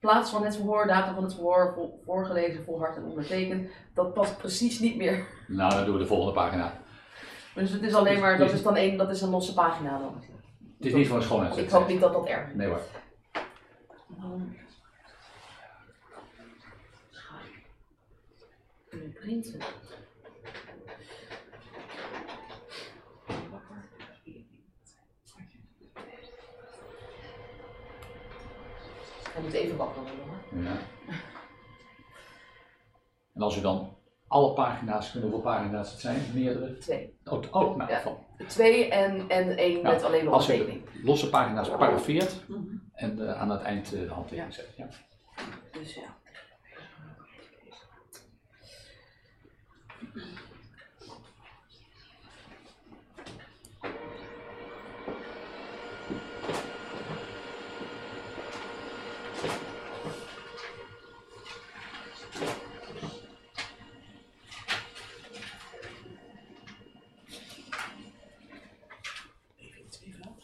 [0.00, 4.38] plaats van het verhoor, datum van het verhoor, vo- voorgelezen, volhard en ondertekend, dat past
[4.38, 5.26] precies niet meer.
[5.48, 6.80] Nou, dan doen we de volgende pagina.
[7.54, 10.22] Dus het is alleen maar, dat is dan een, dat is een losse pagina dan.
[10.76, 11.56] Het is niet een schoonheid.
[11.56, 12.54] Ik hoop niet dat dat erg is.
[12.54, 12.80] Nee hoor.
[18.90, 19.60] We printen?
[29.32, 30.62] Hij moet even wachten hoor.
[30.62, 30.76] Ja.
[33.34, 33.96] En als u dan
[34.28, 36.22] alle pagina's, kunnen hoeveel pagina's het zijn?
[36.34, 36.78] Meerdere?
[36.78, 37.18] Twee.
[37.24, 38.00] Oh, oh nou, Ja.
[38.00, 38.18] van.
[38.48, 42.60] Twee en, en één Ja, met alleen de Als u losse pagina's parafeert Mhm.
[42.94, 44.68] en eh, aan het eind eh, de handtekening zet.
[44.76, 44.88] Ja.
[45.72, 46.20] Dus ja.
[69.58, 70.36] Even iets even af.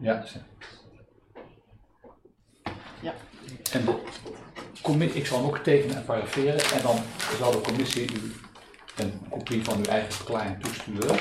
[0.00, 0.38] Ja, zo.
[3.02, 3.14] Ja.
[3.78, 3.94] En de
[4.82, 6.96] commissie, ik zal hem ook tekenen en paraferen en dan
[7.38, 8.34] zal de commissie u
[8.96, 11.16] een kopie van uw eigen verklaring toesturen.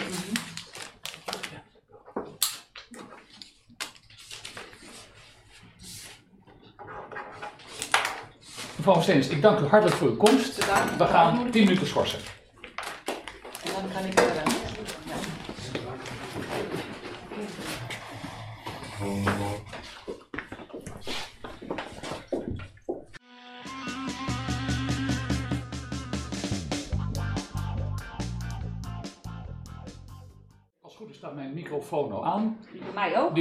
[8.75, 10.55] Mevrouw Steens, ik dank u hartelijk voor uw komst.
[10.97, 12.19] We gaan 10 minuten schorsen.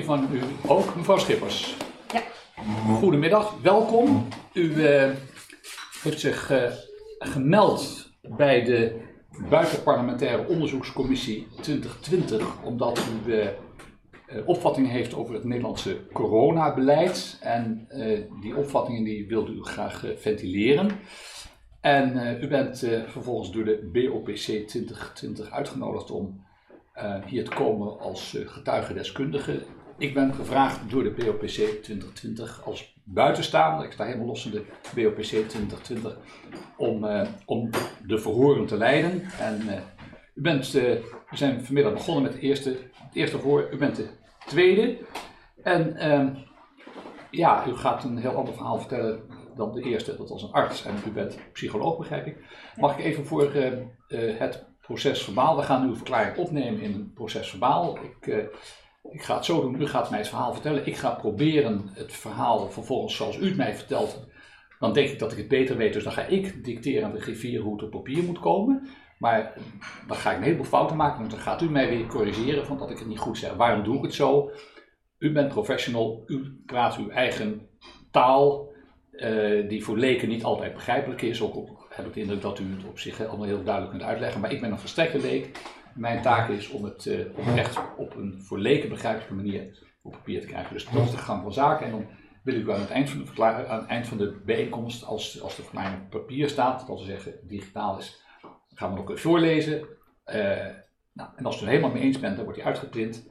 [0.07, 1.77] Van u ook, mevrouw Schippers.
[2.13, 2.23] Ja.
[2.95, 4.29] Goedemiddag, welkom.
[4.53, 5.11] U eh,
[6.03, 6.73] heeft zich eh,
[7.19, 9.01] gemeld bij de
[9.51, 13.49] Buitenparlementaire Onderzoekscommissie 2020, omdat u eh,
[14.45, 17.39] opvattingen heeft over het Nederlandse coronabeleid.
[17.41, 17.89] En
[18.41, 20.91] die opvattingen die wilt u graag ventileren.
[21.81, 26.45] En u bent vervolgens door de BOPC 2020 uitgenodigd om
[27.27, 29.63] hier te komen als eh, getuigendeskundige.
[29.99, 34.65] Ik ben gevraagd door de BOPC 2020 als buitenstaander, ik sta helemaal los van de
[34.95, 36.19] BOPC 2020,
[36.77, 37.71] om, eh, om
[38.07, 39.23] de verhoren te leiden.
[39.41, 39.81] En eh,
[40.35, 40.83] u bent, eh,
[41.31, 44.09] we zijn vanmiddag begonnen met het eerste, het eerste verhoor, u bent de
[44.47, 44.99] tweede.
[45.63, 46.35] En ehm,
[47.31, 49.21] ja, u gaat een heel ander verhaal vertellen
[49.55, 52.37] dan de eerste, dat was een arts en u bent psycholoog, begrijp ik.
[52.77, 53.53] Mag ik even voor
[54.39, 57.99] het proces verbaal, we gaan een verklaring opnemen in een proces verbaal.
[57.99, 58.49] Ik,
[59.11, 60.87] ik ga het zo doen, u gaat mij het verhaal vertellen.
[60.87, 64.27] Ik ga proberen het verhaal vervolgens zoals u het mij vertelt.
[64.79, 67.21] Dan denk ik dat ik het beter weet, dus dan ga ik dicteren aan de
[67.21, 68.89] griffier hoe het op papier moet komen.
[69.19, 69.53] Maar
[70.07, 72.79] dan ga ik een heleboel fouten maken, want dan gaat u mij weer corrigeren van
[72.79, 73.55] dat ik het niet goed zeg.
[73.55, 74.51] Waarom doe ik het zo?
[75.19, 77.69] U bent professional, u praat uw eigen
[78.11, 78.73] taal,
[79.13, 81.43] eh, die voor leken niet altijd begrijpelijk is.
[81.43, 84.41] Ook heb ik de indruk dat u het op zich allemaal heel duidelijk kunt uitleggen.
[84.41, 85.59] Maar ik ben een verstrekte leek.
[85.97, 90.41] Mijn taak is om het eh, echt op een voor leken begrijpelijke manier op papier
[90.41, 90.73] te krijgen.
[90.73, 91.87] Dus dat is de gang van zaken.
[91.87, 92.07] En dan
[92.43, 95.41] wil ik u aan het eind van de, aan het eind van de bijeenkomst, als,
[95.41, 98.23] als de verklaring op papier staat, dat wil zeggen digitaal is,
[98.75, 99.87] gaan we nog even voorlezen.
[100.25, 100.67] Eh,
[101.13, 103.29] nou, en als u het er helemaal mee eens bent, dan wordt hij uitgeprint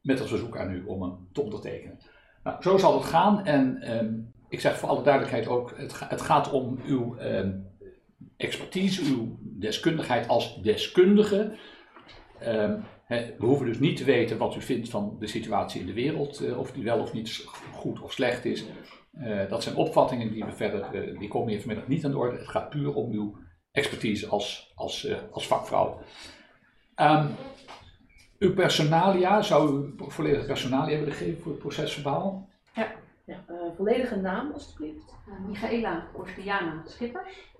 [0.00, 1.98] met het verzoek aan u om hem te ondertekenen.
[2.44, 3.44] Nou, zo zal het gaan.
[3.44, 4.14] En ehm,
[4.48, 7.52] ik zeg voor alle duidelijkheid ook, het, het gaat om uw ehm,
[8.36, 11.56] expertise, uw deskundigheid als deskundige.
[12.38, 15.86] Ehm, hè, we hoeven dus niet te weten wat u vindt van de situatie in
[15.86, 18.64] de wereld, eh, of die wel of niet goed of slecht is.
[19.12, 22.18] Eh, dat zijn opvattingen die we verder, eh, die komen hier vanmiddag niet aan de
[22.18, 22.38] orde.
[22.38, 23.36] Het gaat puur om uw
[23.72, 26.00] expertise als, als, eh, als vakvrouw.
[26.94, 27.26] Ehm,
[28.38, 32.48] uw personalia, zou u volledige personalia willen geven voor het procesverbaal?
[33.26, 35.14] Ja, eh, volledige naam alstublieft.
[35.28, 37.52] Uh, Michaela Orskiana Schippers.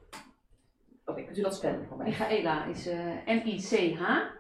[1.07, 2.07] Oké, kunt u dat spellen voor mij?
[2.07, 4.33] Michaela is eh, M-I-C-H-A-E-L-A.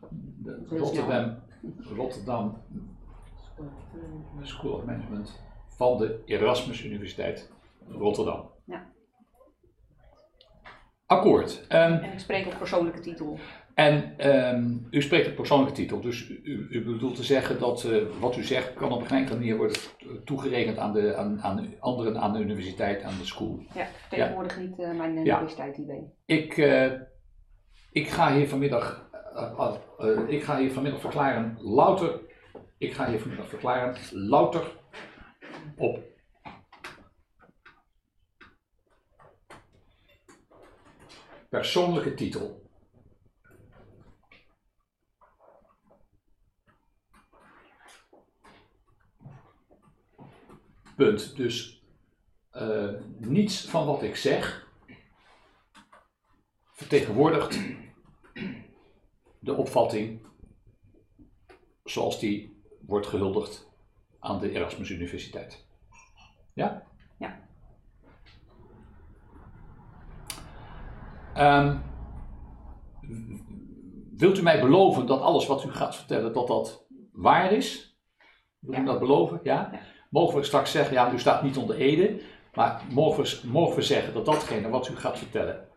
[0.43, 1.39] de Rotterdam,
[1.97, 2.57] Rotterdam
[4.43, 7.51] School of Management van de Erasmus Universiteit
[7.89, 8.51] Rotterdam.
[8.67, 8.87] Ja.
[11.07, 11.65] Akkoord.
[11.69, 13.39] Ehm, En ik spreek op persoonlijke titel.
[13.75, 18.03] En ehm, u spreekt op persoonlijke titel, dus u, u bedoelt te zeggen dat eh,
[18.21, 19.77] wat u zegt kan op een enkele manier worden
[20.25, 23.63] toegerekend aan, de, aan, aan anderen aan de universiteit, aan de school.
[23.75, 25.37] Ja, tegenwoordig niet eh, mijn Ja.
[25.37, 25.91] universiteit IB.
[26.27, 26.93] Ik, eh,
[27.93, 32.21] ik ga hier vanmiddag, eh, eh, eh, ik ga hier vanmiddag verklaren louter,
[32.79, 34.63] ik ga hier vanmiddag verklaren louter
[35.77, 35.99] op
[41.53, 42.71] persoonlijke titel.
[50.97, 51.37] Punt.
[51.37, 51.85] Dus
[52.51, 54.69] eh, niets van wat ik zeg
[56.71, 57.61] vertegenwoordigt
[59.39, 60.27] de opvatting
[61.85, 63.69] zoals die wordt gehuldigd
[64.19, 65.67] aan de Erasmus Universiteit.
[66.53, 66.92] Ja?
[71.35, 71.77] Ehm,
[73.01, 73.41] w-
[74.17, 77.97] wilt u mij beloven dat alles wat u gaat vertellen, dat dat waar is?
[78.59, 79.41] Wilt u dat beloven?
[79.43, 79.71] Ja?
[80.11, 82.21] Mogen we straks zeggen, ja, u staat niet onder ede,
[82.55, 85.69] maar mogen we, mogen we zeggen dat datgene wat u gaat vertellen,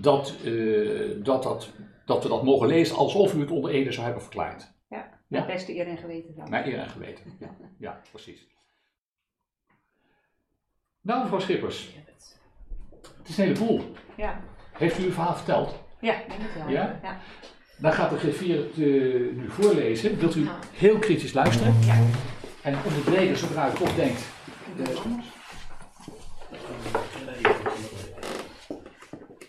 [0.00, 1.70] dat, eh, dat, dat,
[2.04, 4.72] dat we dat mogen lezen alsof u het onder ede zou hebben verklaard?
[4.88, 4.96] Ja,
[5.28, 5.38] Ja.
[5.38, 6.34] met beste eer en geweten.
[6.36, 6.48] Ja.
[6.48, 7.24] Naar eer en geweten.
[7.40, 8.46] Ja, ja precies.
[11.00, 11.96] Nou, mevrouw Schippers,
[13.18, 13.80] het is een heleboel.
[14.16, 14.40] Ja.
[14.78, 15.74] Heeft u uw verhaal verteld?
[16.00, 16.68] ja, ik denk het wel.
[16.72, 16.98] Ja?
[17.02, 17.18] ja.
[17.78, 18.78] Dan gaat de griffier het eh,
[19.36, 20.18] nu voorlezen.
[20.18, 20.58] Wilt u Ja.
[20.72, 21.74] heel kritisch luisteren?
[21.80, 21.98] Ja.
[22.62, 24.22] En onderbreken zodra u toch denkt.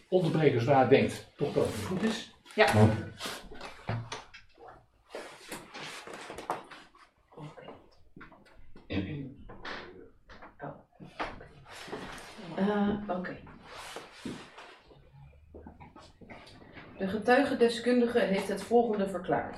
[0.10, 2.36] Onderbreken zodra u denkt toch dat het goed is.
[2.56, 2.68] Ja.
[12.56, 13.38] Eh, Oké.
[16.98, 19.58] De getuigendeskundige heeft het volgende verklaard.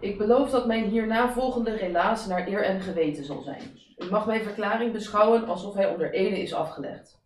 [0.00, 3.80] Ik beloof dat mijn hierna volgende relaas naar eer en geweten zal zijn.
[3.98, 7.20] U mag mijn verklaring beschouwen alsof hij onder ede is afgelegd.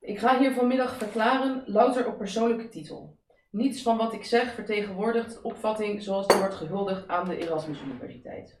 [0.00, 3.16] Ik ga hier vanmiddag verklaren louter op persoonlijke titel.
[3.50, 8.60] Niets van wat ik zeg vertegenwoordigt opvatting zoals die wordt gehuldigd aan de Erasmus Universiteit.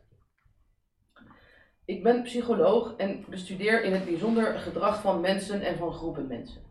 [1.84, 6.65] Ik ben psycholoog en bestudeer in het bijzonder gedrag van mensen en van groepen mensen.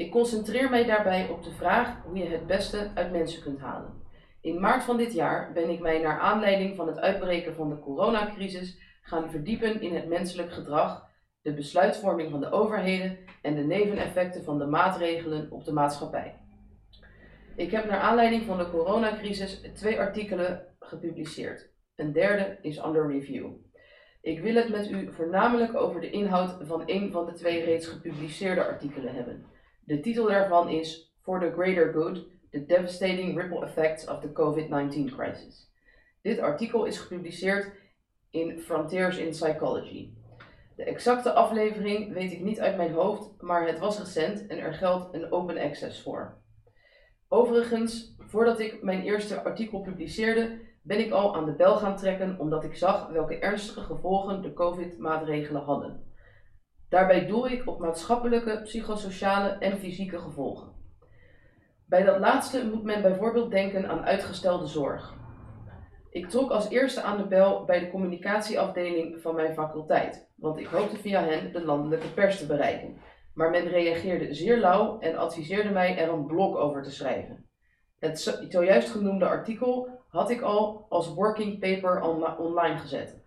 [0.00, 4.02] Ik concentreer mij daarbij op de vraag hoe je het beste uit mensen kunt halen.
[4.40, 7.78] In maart van dit jaar ben ik mij naar aanleiding van het uitbreken van de
[7.78, 11.08] coronacrisis gaan verdiepen in het menselijk gedrag,
[11.42, 16.40] de besluitvorming van de overheden en de neveneffecten van de maatregelen op de maatschappij.
[17.56, 21.70] Ik heb naar aanleiding van de coronacrisis twee artikelen gepubliceerd.
[21.96, 23.50] Een derde is under review.
[24.22, 27.86] Ik wil het met u voornamelijk over de inhoud van een van de twee reeds
[27.86, 29.49] gepubliceerde artikelen hebben.
[29.90, 35.14] De titel daarvan is For the Greater Good: The Devastating Ripple Effects of the COVID-19
[35.14, 35.70] Crisis.
[36.22, 37.72] Dit artikel is gepubliceerd
[38.30, 40.12] in Frontiers in Psychology.
[40.76, 44.74] De exacte aflevering weet ik niet uit mijn hoofd, maar het was recent en er
[44.74, 46.38] geldt een open access voor.
[47.28, 52.38] Overigens, voordat ik mijn eerste artikel publiceerde, ben ik al aan de bel gaan trekken
[52.38, 56.09] omdat ik zag welke ernstige gevolgen de COVID-maatregelen hadden.
[56.90, 60.72] Daarbij doel ik op maatschappelijke, psychosociale en fysieke gevolgen.
[61.86, 65.14] Bij dat laatste moet men bijvoorbeeld denken aan uitgestelde zorg.
[66.10, 70.66] Ik trok als eerste aan de bel bij de communicatieafdeling van mijn faculteit, want ik
[70.66, 72.96] hoopte via hen de landelijke pers te bereiken.
[73.34, 77.48] Maar men reageerde zeer lauw en adviseerde mij er een blog over te schrijven.
[77.98, 82.02] Het zojuist genoemde artikel had ik al als working paper
[82.38, 83.19] online gezet.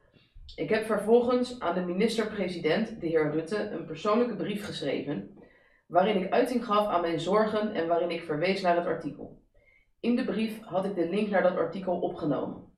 [0.55, 5.37] Ik heb vervolgens aan de minister-president, de heer Rutte, een persoonlijke brief geschreven,
[5.87, 9.41] waarin ik uiting gaf aan mijn zorgen en waarin ik verwees naar het artikel.
[9.99, 12.71] In de brief had ik de link naar dat artikel opgenomen.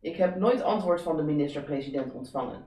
[0.00, 2.66] Ik heb nooit antwoord van de minister-president ontvangen.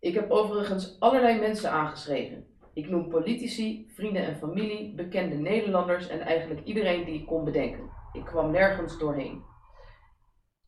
[0.00, 2.46] Ik heb overigens allerlei mensen aangeschreven.
[2.72, 7.90] Ik noem politici, vrienden en familie, bekende Nederlanders en eigenlijk iedereen die ik kon bedenken.
[8.12, 9.42] Ik kwam nergens doorheen.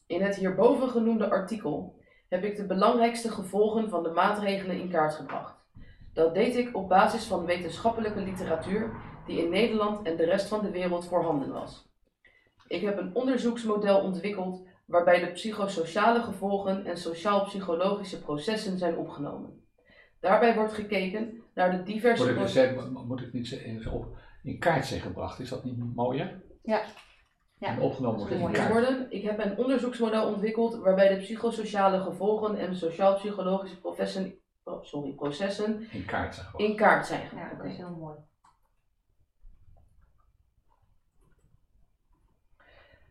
[0.06, 5.14] In het hierboven genoemde artikel heb ik de belangrijkste gevolgen van de maatregelen in kaart
[5.14, 5.54] gebracht.
[6.12, 8.90] Dat deed ik op basis van wetenschappelijke literatuur
[9.26, 11.88] die in Nederland en de rest van de wereld voorhanden was.
[12.66, 19.62] Ik heb een onderzoeksmodel ontwikkeld waarbij de psychosociale gevolgen en sociaal-psychologische processen zijn opgenomen.
[20.20, 22.22] Daarbij wordt gekeken naar de diverse...
[22.22, 24.06] Moet ik, dus zeggen, moet ik niet zeggen, op
[24.42, 25.40] in kaart zijn gebracht?
[25.40, 26.42] Is dat niet mooier?
[26.62, 26.82] Ja.
[27.58, 27.68] Ja.
[27.68, 28.72] En opgenomen wordt in kaart.
[28.72, 29.06] Worden.
[29.10, 35.88] Ik heb een onderzoeksmodel ontwikkeld waarbij de psychosociale gevolgen en sociaal-psychologische processen, oh, sorry, processen
[35.90, 36.70] in kaart zijn gebracht.
[36.70, 37.50] In kaart zijn gebracht.
[37.50, 38.16] Ja, dat is heel mooi.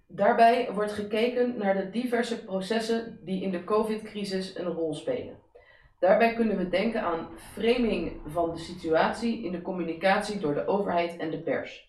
[0.08, 5.38] Daarbij wordt gekeken naar de diverse processen die in de COVID-crisis een rol spelen.
[6.00, 11.18] Daarbij kunnen we denken aan framing van de situatie in de communicatie door de overheid
[11.18, 11.87] en de pers.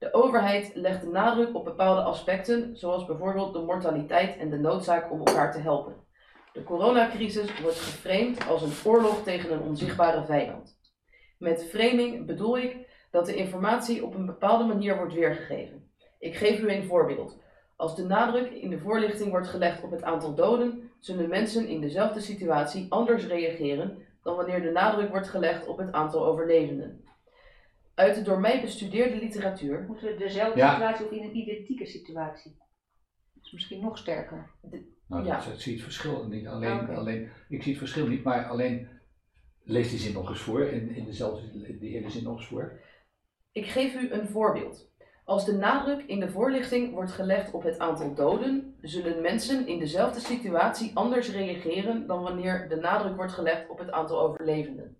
[0.00, 5.12] De overheid legt de nadruk op bepaalde aspecten, zoals bijvoorbeeld de mortaliteit en de noodzaak
[5.12, 5.94] om elkaar te helpen.
[6.52, 10.78] De coronacrisis wordt geframed als een oorlog tegen een onzichtbare vijand.
[11.38, 12.76] Met framing bedoel ik
[13.10, 15.90] dat de informatie op een bepaalde manier wordt weergegeven.
[16.18, 17.38] Ik geef u een voorbeeld.
[17.76, 21.80] Als de nadruk in de voorlichting wordt gelegd op het aantal doden, zullen mensen in
[21.80, 27.04] dezelfde situatie anders reageren dan wanneer de nadruk wordt gelegd op het aantal overlevenden.
[28.00, 29.84] Uit de door mij bestudeerde literatuur.
[29.86, 32.56] Moeten we dezelfde situatie of in een identieke situatie?
[33.34, 34.50] Dat is misschien nog sterker.
[35.06, 35.44] nou, ja.
[35.44, 36.46] dat, zie het verschil niet.
[36.46, 38.88] Alleen, ah, alleen, ik zie het verschil niet, maar alleen
[39.62, 42.80] lees die zin nog eens voor, in, in dezelfde de hele zin nog eens voor.
[43.52, 44.90] Ik geef u een voorbeeld.
[45.24, 49.78] Als de nadruk in de voorlichting wordt gelegd op het aantal doden, zullen mensen in
[49.78, 54.96] dezelfde situatie anders reageren dan wanneer de nadruk wordt gelegd op het aantal overlevenden.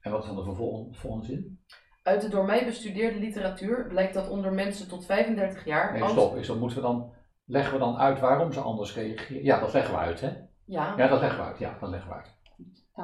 [0.00, 1.60] En wat is dan de vervolgende zin?
[2.06, 5.92] Uit de door mij bestudeerde literatuur blijkt dat onder mensen tot 35 jaar.
[5.92, 6.36] Nee, stop.
[6.36, 7.12] Is dan moeten we dan,
[7.44, 9.44] leggen we dan uit waarom ze anders reageren?
[9.44, 10.30] Ja, dat leggen we uit, hè?
[10.64, 10.94] Ja.
[10.96, 11.58] Ja, dat leggen we uit.
[11.58, 12.34] Ja, dat leggen we uit.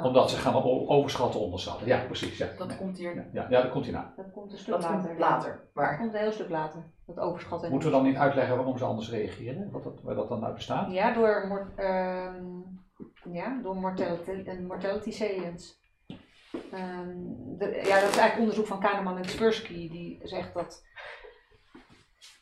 [0.05, 0.55] Omdat ze gaan
[0.89, 1.87] overschatten, onderschatten.
[1.87, 2.39] Ja, precies.
[2.39, 2.49] Ja.
[2.59, 3.29] Dat komt hier.
[3.33, 4.13] Ja, ja, dat komt hierna.
[4.17, 5.09] Dat komt een stuk dat later.
[5.09, 5.69] Komt later.
[5.75, 5.91] Maar...
[5.91, 6.83] Dat komt een heel stuk later.
[7.07, 7.71] Dat overschatten.
[7.71, 9.71] Moeten we dan niet uitleggen waarom ze anders reageren?
[9.71, 10.93] Wat dat, waar dat dan uit bestaat?
[10.93, 12.35] Ja, door, uh,
[13.33, 15.81] ja, door mortality, mortality salience.
[16.55, 20.85] Um, de, ja, dat is eigenlijk onderzoek van Kahneman en Tversky, die zegt dat.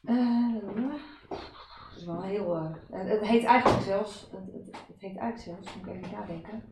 [0.01, 2.57] Dat is wel heel.
[2.57, 4.31] Uh, het heet eigenlijk zelfs.
[4.33, 6.63] Het, het, heet eigenlijk zelfs, moet ik even nadenken.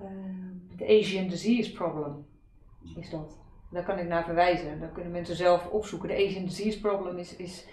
[0.00, 2.26] Uh, de Asian Disease Problem
[2.96, 3.38] is dat.
[3.70, 4.80] Daar kan ik naar verwijzen.
[4.80, 6.08] Dan kunnen mensen zelf opzoeken.
[6.08, 7.66] De Asian Disease Problem is, is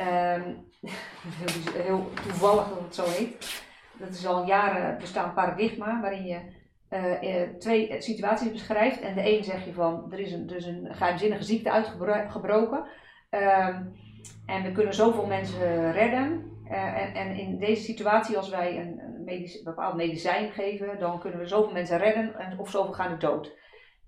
[0.00, 0.70] um,
[1.40, 3.62] heel, heel toevallig dat het zo heet.
[3.98, 6.40] Dat is al jaren bestaand paradigma waarin je
[6.92, 9.00] uh, twee situaties beschrijft.
[9.00, 12.84] En de een zeg je van, er is een, dus een geheimzinnige ziekte uitgebroken.
[13.30, 13.94] Um,
[14.46, 16.50] en we kunnen zoveel mensen redden.
[16.70, 21.38] Uh, en, en, in deze situatie, als wij een, medici- bepaald medicijn geven, dan kunnen
[21.38, 23.52] we zoveel mensen redden en, of zoveel gaan er dood.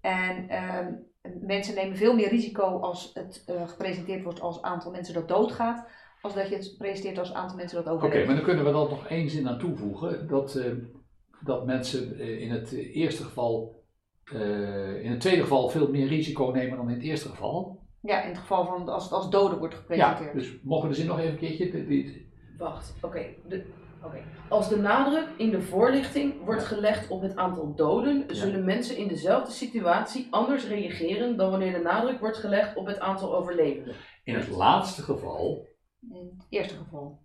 [0.01, 0.93] En ehm,
[1.41, 5.87] mensen nemen veel meer risico als het eh, gepresenteerd wordt als aantal mensen dat doodgaat,
[6.21, 8.27] als dat je het presenteert als aantal mensen dat Oké, overleven.
[8.27, 10.29] maar dan kunnen we dan nog één zin aan toevoegen.
[10.29, 10.73] Dat, eh,
[11.41, 13.83] dat mensen eh, in het eerste geval,
[14.25, 17.83] eh, in het tweede geval veel meer risico nemen dan in het eerste geval.
[18.01, 20.33] Ja, in het geval van als het als doden wordt Ja, gepresenteerd.
[20.35, 22.23] dus mogen we de zin nog even een keertje?
[22.59, 23.27] Wacht, oké.
[23.49, 23.65] de-
[24.05, 24.23] oké.
[24.49, 29.09] Als de nadruk in de voorlichting wordt gelegd op het aantal doden, zullen mensen in
[29.09, 33.95] dezelfde situatie anders reageren dan wanneer de nadruk wordt gelegd op het aantal overlevenden.
[34.25, 35.67] In het laatste geval,
[36.11, 37.19] In het eerste geval.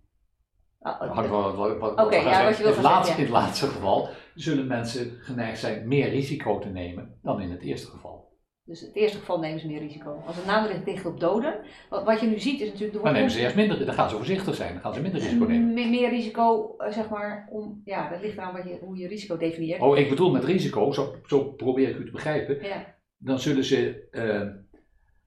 [0.80, 3.22] Hangt wel wat, wat, wat Oké, we gaan ja, wat je wil het laatste, in
[3.22, 7.86] het laatste geval zullen mensen geneigd zijn meer risico te nemen dan in het eerste
[7.86, 8.28] geval.
[8.64, 10.22] Dus in het eerste geval nemen ze meer risico.
[10.26, 11.54] Als de nadruk ligt op doden,
[11.88, 13.04] wat, wat je nu ziet is natuurlijk...
[13.04, 15.44] Dan nemen ze eerst minder, dan gaan ze voorzichtig zijn, dan gaan ze minder risico
[15.44, 15.74] nemen.
[15.74, 19.08] Me- meer risico, eh, zeg maar, om, ja, dat ligt aan wat je, hoe je
[19.08, 19.80] risico definieert.
[19.80, 22.62] Oh, ik bedoel met risico, zo, zo probeer ik u te begrijpen.
[22.62, 22.94] Ja.
[23.16, 24.69] Dan zullen ze eh,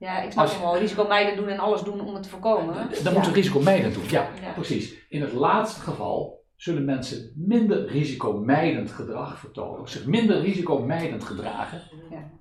[0.03, 0.77] ja, ik snap Als- hem wel.
[0.77, 2.73] Risico mijden doen en alles doen om het te voorkomen.
[3.03, 4.03] Dan moeten we risico mijden doen.
[4.09, 4.51] Ja, Ja.
[4.53, 5.07] precies.
[5.09, 11.81] In het laatste geval zullen mensen minder risicomijdend gedrag vertonen, zich minder risicomijdend gedragen.
[12.09, 12.31] Ja.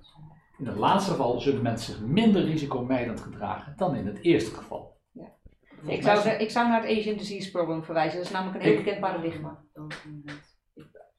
[0.57, 4.91] In het laatste geval zullen mensen zich minder risicomijdend gedragen dan in het eerste geval.
[5.87, 8.17] Ik zou, ik zou naar het Asian Disease Problem verwijzen.
[8.17, 9.63] Dat is namelijk een heel Ik- bekend paradigma.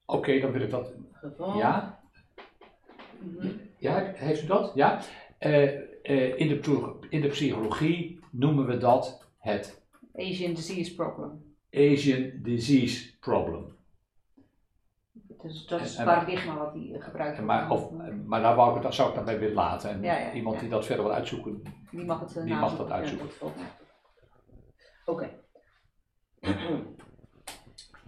[0.06, 0.92] Oké, dan wil ik dat.
[1.12, 1.56] geval.
[1.56, 2.00] Ja?
[3.20, 3.48] Mhm.
[3.78, 4.72] Ja, heeft u dat?
[4.74, 5.00] Ja.
[5.38, 5.70] Eh,
[6.04, 9.82] eh, in, de, in de psychologie noemen we dat het
[10.14, 11.54] Asian Disease Problem.
[11.70, 13.76] Asian Disease Problem.
[15.42, 17.40] Dus dat is het paradigma wat die eh, gebruikt.
[17.40, 17.90] Maar, of,
[18.26, 19.90] maar daar wou ik het, zou ik dan bij willen laten.
[19.90, 20.60] En Ja, ja, iemand ja.
[20.60, 23.28] die dat verder wil uitzoeken, Die mag het eh, die mag dat uitzoeken.
[25.04, 25.30] Oké.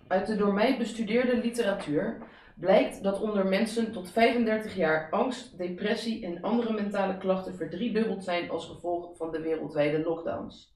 [0.06, 2.18] Uit de door mij bestudeerde literatuur
[2.56, 8.50] blijkt dat onder mensen tot 35 jaar angst, depressie en andere mentale klachten verdriedubbeld zijn
[8.50, 10.74] als gevolg van de wereldwijde lockdowns.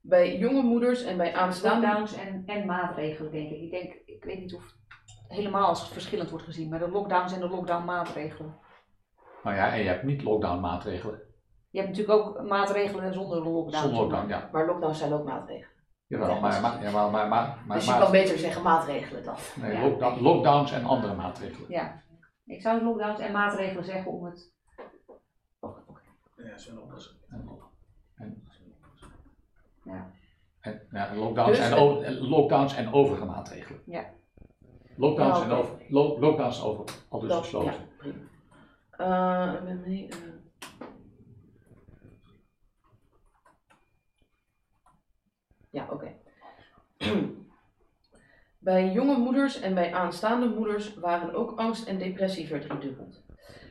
[0.00, 3.60] Bij jonge moeders en bij aanstaande Lockdowns en, en maatregelen, denk ik.
[3.60, 7.32] Ik denk, ik weet niet of het helemaal als verschillend wordt gezien, maar de lockdowns
[7.32, 8.54] en de lockdown maatregelen.
[9.42, 11.20] Nou ja, en je hebt niet lockdown maatregelen.
[11.70, 13.82] Je hebt natuurlijk ook maatregelen zonder lockdown.
[13.82, 14.48] Zonder lockdown, ja.
[14.52, 15.71] Maar lockdowns zijn ook maatregelen.
[16.12, 19.36] Jawel, maar, maar, ja, maar, maar, maar, maar, dus je kan beter zeggen maatregelen dan.
[19.60, 19.80] nee, Ja.
[19.82, 21.70] lockdown- lockdowns en andere maatregelen.
[21.70, 22.02] Ja.
[22.44, 24.52] Ik zou lockdowns en maatregelen zeggen om het.
[26.36, 27.18] Ja, zo'n oplossing.
[27.30, 27.48] En,
[28.14, 28.42] en,
[29.84, 30.10] Ja.
[30.60, 33.82] en, ja, en lockdowns, Dus en, het- o- en lockdowns en overige maatregelen.
[33.86, 34.04] Ja.
[34.96, 37.72] Lockdowns, Ja, en over, lo- lockdowns en over, al dus gesloten.
[37.72, 38.16] ja, prima.
[38.90, 40.18] Eh, met mij, eh.
[45.72, 46.12] Ja, oké.
[48.58, 53.22] bij jonge moeders en bij aanstaande moeders waren ook angst en depressie verdriedubbeld.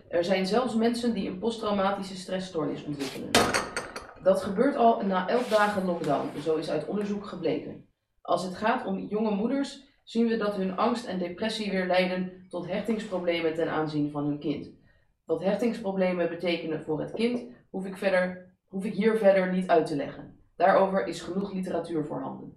[0.09, 3.29] Er zijn zelfs mensen die een posttraumatische stressstoornis ontwikkelen.
[4.23, 7.85] Dat gebeurt al na 11 dagen lockdown, zo is uit onderzoek gebleken.
[8.21, 12.45] Als het gaat om jonge moeders, zien we dat hun angst en depressie weer leiden
[12.49, 14.69] tot hechtingsproblemen ten aanzien van hun kind.
[15.25, 19.85] Wat hechtingsproblemen betekenen voor het kind, hoef ik, verder, hoef ik hier verder niet uit
[19.85, 20.40] te leggen.
[20.62, 22.55] Daarover is genoeg literatuur voorhanden.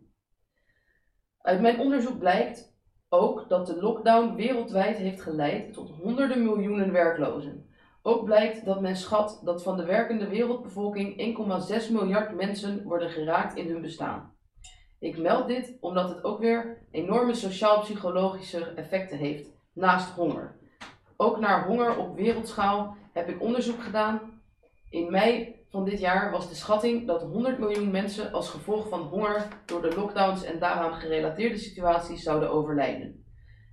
[1.40, 2.76] Uit mijn onderzoek blijkt
[3.08, 7.68] ook dat de lockdown wereldwijd heeft geleid tot honderden miljoenen werklozen.
[8.02, 11.36] Ook blijkt dat men schat dat van de werkende wereldbevolking
[11.86, 14.34] 1,6 miljard mensen worden geraakt in hun bestaan.
[14.98, 20.56] Ik meld dit omdat het ook weer enorme sociaal-psychologische effecten heeft, naast honger.
[21.16, 24.42] Ook naar honger op wereldschaal heb ik onderzoek gedaan.
[24.90, 29.00] In mei van dit jaar was de schatting dat 100 miljoen mensen als gevolg van
[29.00, 33.24] honger door de lockdowns en daaraan gerelateerde situaties zouden overlijden.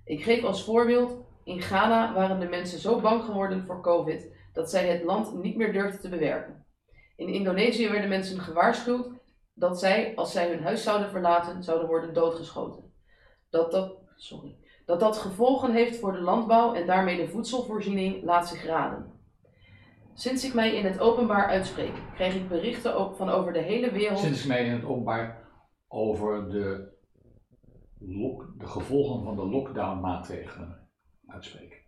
[0.04, 4.70] Ik geef als voorbeeld, in Ghana waren de mensen zo bang geworden voor COVID dat
[4.70, 6.66] zij het land niet meer durfden te bewerken.
[7.16, 9.08] In Indonesië werden mensen gewaarschuwd
[9.54, 12.92] dat zij, als zij hun huis zouden verlaten, zouden worden doodgeschoten.
[13.50, 18.48] Dat dat, sorry, dat dat gevolgen heeft voor de landbouw en daarmee de voedselvoorziening laat
[18.48, 19.11] zich raden.
[20.14, 24.18] Sinds ik mij in het openbaar uitspreek, krijg ik berichten van over de hele wereld.
[24.18, 25.48] Sinds ik mij in het openbaar
[25.88, 26.92] over de,
[27.98, 30.88] lock- de gevolgen van de lockdown maatregelen
[31.26, 31.82] uitspreek.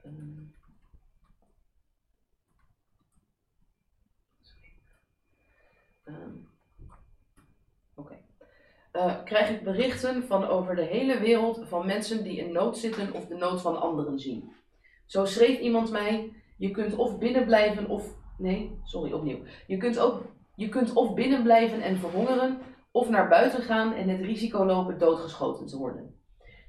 [6.05, 6.16] Ehm,
[7.95, 8.18] Oké.
[8.93, 13.12] Eh, krijg ik berichten van over de hele wereld van mensen die in nood zitten
[13.12, 14.53] of de nood van anderen zien.
[15.07, 18.15] Zo schreef iemand mij: je kunt of binnen blijven of.
[18.39, 19.39] Nee, sorry, opnieuw.
[19.67, 20.23] Je kunt, ook,
[20.55, 22.59] je kunt of binnen blijven en verhongeren,
[22.91, 26.15] of naar buiten gaan en het risico lopen doodgeschoten te worden.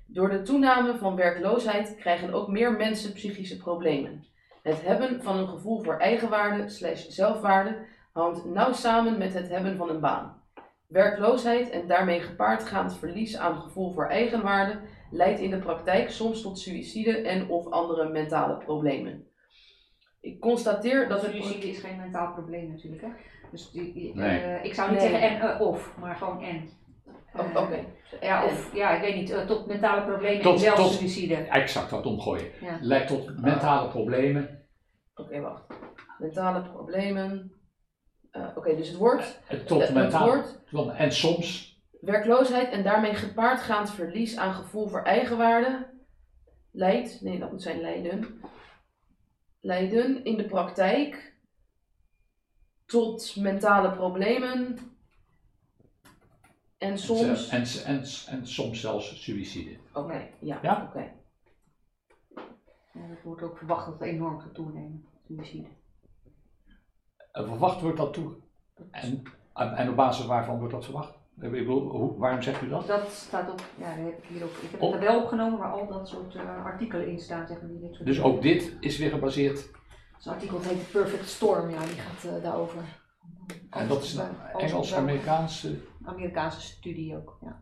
[0.08, 4.26] Door de toename van werkloosheid krijgen ook meer mensen psychische problemen.
[4.64, 9.78] Het hebben van een gevoel voor eigenwaarde slash zelfwaarde hangt nauw samen met het hebben
[9.78, 10.42] van een baan.
[10.88, 14.80] Werkloosheid en daarmee gepaardgaand verlies aan gevoel voor eigenwaarde
[15.12, 19.28] leidt in de praktijk soms tot suïcide en of andere mentale problemen.
[20.26, 21.32] Ik constateer dat het...
[21.32, 23.08] Suïcide is geen mentaal probleem natuurlijk, hè?
[23.52, 24.40] Dus die, die, Nee.
[24.40, 25.10] eh, ik zou niet Nee.
[25.10, 26.70] zeggen en eh, of, maar gewoon en.
[27.34, 27.80] Eh, Oké.
[28.22, 31.36] Ja, of, ja, ik weet niet, tot mentale problemen Tot- en zelfs tot- suïcide.
[31.36, 32.46] Exact wat omgooien.
[32.62, 32.78] Ja.
[32.82, 34.64] Leidt tot mentale problemen.
[35.16, 35.64] Oké, wacht.
[36.20, 37.52] Mentale problemen.
[38.32, 43.92] Eh, Oké, dus het woord, Tot het woord tot- En soms werkloosheid en daarmee gepaardgaand
[43.92, 45.88] verlies aan gevoel voor eigenwaarde
[46.72, 48.40] leidt, nee dat moet zijn leiden,
[49.66, 51.34] leiden in de praktijk
[52.86, 54.78] tot mentale problemen
[56.78, 59.78] en soms, En, en, en, soms zelfs suïcide.
[59.94, 60.84] oké, ja, Ja?
[60.88, 61.12] oké.
[62.94, 65.68] Ja, dat wordt ook verwacht dat het enorm gaat toenemen, suïcide.
[67.32, 68.36] En verwacht wordt dat toe.
[68.92, 71.18] En en op basis waarvan wordt dat verwacht?
[71.42, 72.88] Hoe- waarom zegt u dat?
[72.88, 74.50] Dat staat op, ja, dat heb ik hier ook.
[74.62, 77.62] Ik heb Op- het wel opgenomen waar al dat soort eh, artikelen in staan, zeg
[77.62, 77.70] maar.
[77.70, 79.70] Die dit Dus ook dit is weer gebaseerd.
[80.18, 82.84] Zo'n artikel heet The Perfect Storm, ja, die gaat eh, daarover.
[83.70, 85.78] En dat is een op welke- Engels-Amerikaanse.
[86.04, 87.62] Amerikaanse studie ook, ja.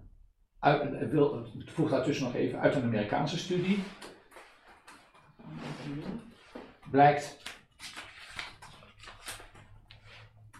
[0.60, 3.84] Uit, eh, wil, voeg daartussen nog even uit een Amerikaanse studie.
[6.92, 7.38] Blijkt.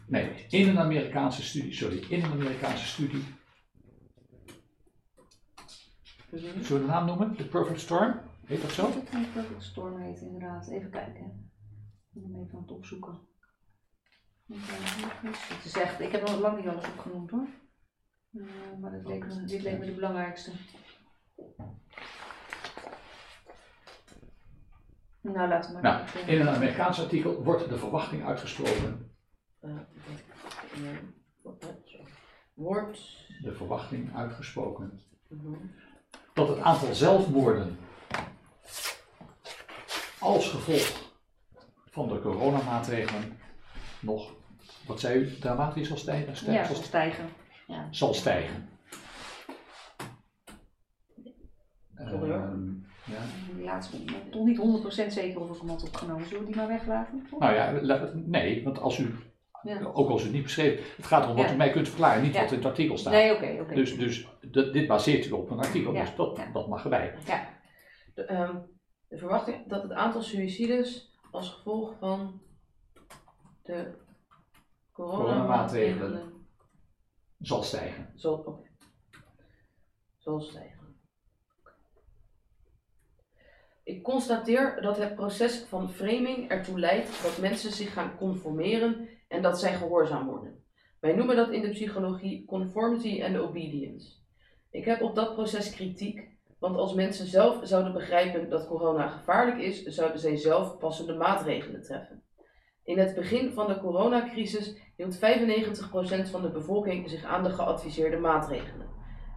[0.08, 3.24] Nee, in een Amerikaanse studie, sorry, in een Amerikaanse studie.
[6.32, 7.36] Zullen we de naam noemen?
[7.36, 8.20] The Perfect Storm?
[8.46, 8.82] Heet dat zo?
[8.82, 10.68] Dat het een Perfect Storm heet, inderdaad.
[10.68, 11.52] Even kijken.
[12.14, 13.20] Ik hem even aan het opzoeken.
[14.48, 17.48] Het is echt, ik heb nog lang niet alles opgenoemd hoor.
[18.34, 20.52] Eh, maar dit leek, me, dit leek me de belangrijkste.
[25.22, 26.08] Nou, laten we maar.
[26.14, 29.13] Nou, in een Amerikaans artikel wordt de verwachting uitgesproken.
[29.64, 29.70] Eh,
[31.42, 31.66] wat-.
[32.54, 33.00] Wordt,
[33.42, 35.02] De verwachting uitgesproken.
[35.28, 35.54] mhm.
[36.34, 37.78] dat het aantal zelfmoorden
[40.20, 41.12] als gevolg
[41.90, 43.38] van de coronamaatregelen
[44.02, 44.32] nog,
[44.88, 46.36] wat zei u, dramatisch zal stijgen?
[46.36, 47.30] stijgen- Ja, zal, stijgen.
[47.92, 48.70] zal stijgen.
[51.96, 52.72] Ehm,
[53.64, 53.80] ja.
[54.32, 56.26] Toch niet 100% zeker of ik hem had opgenomen.
[56.28, 57.28] Zullen we die maar weglaten?
[57.40, 57.72] Nou ja,
[58.14, 59.16] nee, want als u,
[59.64, 59.90] Ja.
[59.94, 61.54] ook als u het niet beschreven, het gaat om wat Ja.
[61.54, 62.42] u mij kunt verklaren, niet Ja.
[62.42, 63.14] wat in het artikel staat.
[63.14, 63.76] Nee, oké, oké.
[63.76, 66.02] Dus, dus dit baseert u op een artikel, Ja.
[66.02, 66.52] dus dat, Ja.
[66.52, 67.16] dat mag erbij.
[68.16, 68.58] de, ehm,
[69.08, 72.42] de verwachting dat het aantal suïcides als gevolg van
[73.64, 73.94] de
[74.92, 76.48] coronamaatregelen
[77.40, 78.12] Zal stijgen.
[78.16, 78.70] zal, oké,
[80.18, 80.82] zal stijgen.
[83.84, 89.42] Ik constateer dat het proces van framing ertoe leidt dat mensen zich gaan conformeren en
[89.42, 90.64] dat zij gehoorzaam worden.
[91.00, 94.12] Wij noemen dat in de psychologie conformity and obedience.
[94.72, 96.28] Ik heb op dat proces kritiek,
[96.60, 101.84] want als mensen zelf zouden begrijpen dat corona gevaarlijk is, zouden zij zelf passende maatregelen
[101.84, 102.24] treffen.
[102.84, 105.20] In het begin van de coronacrisis hield 95%
[106.30, 108.88] van de bevolking zich aan de geadviseerde maatregelen.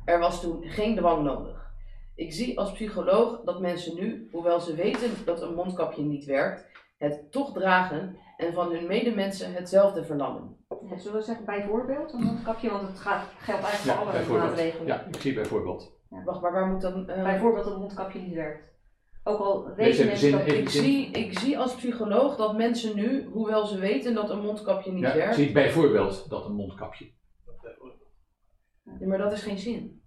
[0.04, 1.70] Er was toen geen dwang nodig.
[2.14, 6.66] Ik zie als psycholoog dat mensen nu, hoewel ze weten dat een mondkapje niet werkt,
[6.98, 10.56] het toch dragen en van hun medemensen hetzelfde verlangen.
[10.90, 14.46] Ja, zullen we zeggen bijvoorbeeld een mondkapje, want het gaat, geldt eigenlijk Ja, voor alle
[14.48, 14.86] maatregelen.
[14.86, 15.94] Ja, ik zie bijvoorbeeld.
[16.24, 17.08] Wacht, maar waar moet dan...
[17.08, 18.74] eh, Bijvoorbeeld dat een mondkapje niet werkt.
[19.24, 23.24] Ook al weten mensen zin- dat ik, zie, ik zie als psycholoog dat mensen nu,
[23.32, 27.10] hoewel ze weten dat een mondkapje niet Ja, ik werkt, zie bijvoorbeeld dat een mondkapje.
[29.00, 30.02] Ja, maar dat is geen zin.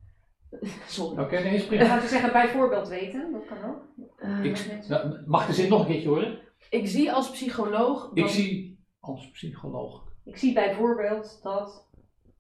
[0.88, 1.24] Sorry.
[1.24, 1.86] Oké, nee, is Ik prima.
[1.86, 3.82] zou zeggen bijvoorbeeld weten, dat kan ook.
[4.18, 6.40] Eh, Ik, nou, mag de zin nog een keertje horen?
[6.70, 8.12] Ik zie als psycholoog.
[8.14, 10.04] Ik zie als psycholoog.
[10.24, 11.88] Ik zie bijvoorbeeld dat.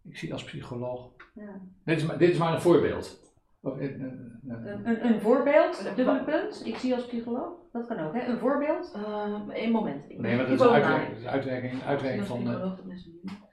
[0.03, 1.11] Ik zie als psycholoog.
[1.35, 3.27] Ja, Dit is maar, dit is maar een voorbeeld.
[3.61, 4.01] Of, eh, eh, eh,
[4.47, 6.61] een, een, een voorbeeld, dubbele punt.
[6.65, 8.25] Ik zie als psycholoog, dat kan ook, hè?
[8.27, 8.91] Een voorbeeld.
[8.95, 10.09] Eh, één moment.
[10.09, 12.47] Ik Nee, maar dat is een uitwerking, uitwerking, uitwerking van.
[12.47, 12.61] eh,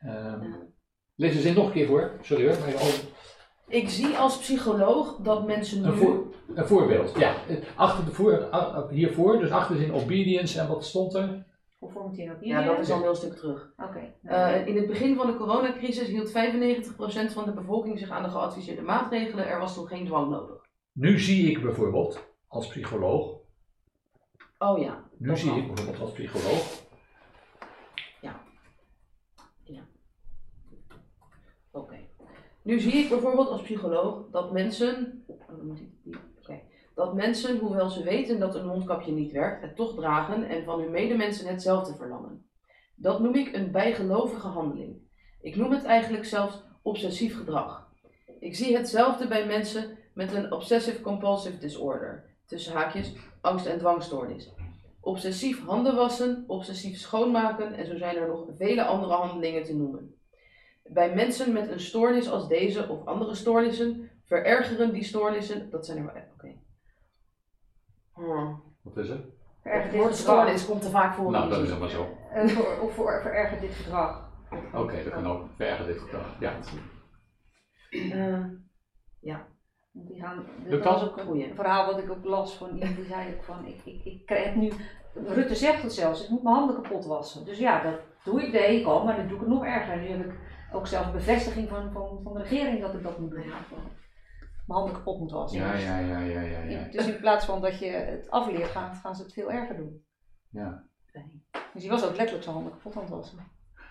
[0.00, 0.54] ehm, Eh,
[1.14, 2.18] lees de zin nog een keer voor.
[2.22, 2.58] Sorry hoor.
[2.58, 2.94] maar oh,
[3.68, 5.86] Ik zie als psycholoog dat mensen nu.
[5.86, 7.12] een, voor, een voorbeeld.
[7.18, 7.34] Ja,
[7.76, 8.48] achter de voor,
[8.90, 11.44] hiervoor, dus achter zin obedience en wat stond er?
[11.78, 12.66] Conformity en ja, obedience.
[12.66, 13.72] dat is al een heel stuk terug.
[13.76, 14.12] Oké.
[14.22, 18.28] Eh, in het begin van de coronacrisis hield 95% van de bevolking zich aan de
[18.28, 19.48] geadviseerde maatregelen.
[19.48, 20.66] Er was toen geen dwang nodig.
[20.92, 23.34] Nu zie ik bijvoorbeeld als psycholoog.
[24.58, 25.04] Oh ja.
[25.18, 25.58] Nu zie kan.
[25.58, 26.84] ik bijvoorbeeld als psycholoog.
[31.76, 31.96] Oké.
[32.66, 35.24] Nu zie ik bijvoorbeeld als psycholoog dat mensen.
[36.46, 36.56] Oh,
[36.94, 40.80] dat mensen, hoewel ze weten dat een mondkapje niet werkt, het toch dragen en van
[40.80, 42.46] hun medemensen hetzelfde verlangen.
[42.94, 44.96] Dat noem ik een bijgelovige handeling.
[45.40, 47.88] Ik noem het eigenlijk zelfs obsessief gedrag.
[48.40, 54.52] Ik zie hetzelfde bij mensen met een obsessive-compulsive disorder, tussen haakjes angst- en dwangstoornis.
[55.00, 60.15] Obsessief handen wassen, obsessief schoonmaken en zo zijn er nog vele andere handelingen te noemen.
[60.88, 65.70] Bij mensen met een stoornis als deze of andere stoornissen verergeren die stoornissen.
[65.70, 66.22] Dat zijn er wel.
[66.34, 66.54] Oké.
[68.14, 68.62] Hmm.
[68.82, 69.20] Wat is het?
[69.62, 70.34] Verergert Het dit woord gedrag.
[70.36, 71.30] stoornis komt te vaak voor.
[71.30, 72.08] Nou, dat is allemaal zo.
[72.32, 74.24] Eh, voor, of voor, verergert dit gedrag.
[74.74, 75.44] Oké, dat kan ook.
[75.56, 76.36] Vererger dit gedrag.
[76.40, 76.52] Ja.
[77.90, 78.44] Eh,
[79.92, 81.48] Want die gaan, Dat dat was ook Goeie.
[81.48, 84.26] een verhaal wat ik ook las van iemand die zei ook van, ik, ik, ik
[84.26, 84.72] krijg nu,
[85.14, 87.44] Rutte zegt het zelfs, ik moet mijn handen kapot wassen.
[87.44, 89.92] Dus ja, dat doe ik, deed ik al, maar dan doe ik het nog erger.
[89.92, 90.34] En nu heb ik
[90.72, 93.44] ook zelfs bevestiging van, van, van de regering dat ik dat moet doen.
[93.46, 95.60] Mijn handen kapot moet wassen.
[95.60, 96.88] Ja, Dus- ja, ja, ja, ja, ja.
[96.90, 100.04] Dus in plaats van dat je het afleert, gaan, gaan ze het veel erger doen.
[100.48, 100.84] ja.
[101.72, 103.38] Dus die was ook letterlijk zijn handen kapot aan het wassen.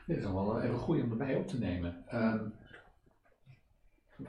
[0.06, 2.04] Dit is nog wel even goed om erbij op te nemen.
[2.08, 2.46] Ehm,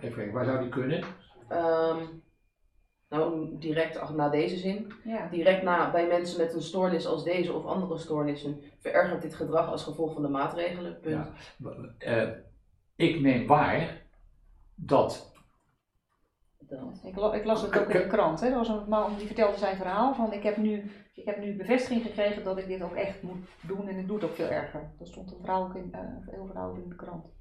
[0.01, 1.05] even kijken, waar zou die kunnen?
[1.49, 2.03] ehm,
[3.09, 4.93] nou, direct na deze zin.
[5.05, 5.29] Ja.
[5.29, 9.71] Direct na bij mensen met een stoornis als deze of andere stoornissen verergert dit gedrag
[9.71, 11.01] als gevolg van de maatregelen.
[11.01, 11.31] Punt.
[11.59, 11.77] Ja.
[11.99, 12.33] Eh,
[12.97, 14.03] ik neem waar
[14.75, 15.35] dat.
[16.59, 17.01] Dat.
[17.05, 18.41] Ik, ik las het ook in de krant.
[18.41, 18.47] Hè.
[18.47, 21.57] Er was een man die vertelde zijn verhaal van ik heb, nu, ik heb nu
[21.57, 24.49] bevestiging gekregen dat ik dit ook echt moet doen en ik doe het ook veel
[24.49, 24.91] erger.
[24.99, 27.36] Dat stond een vrouw ook in, eh, heel verhaal in de krant.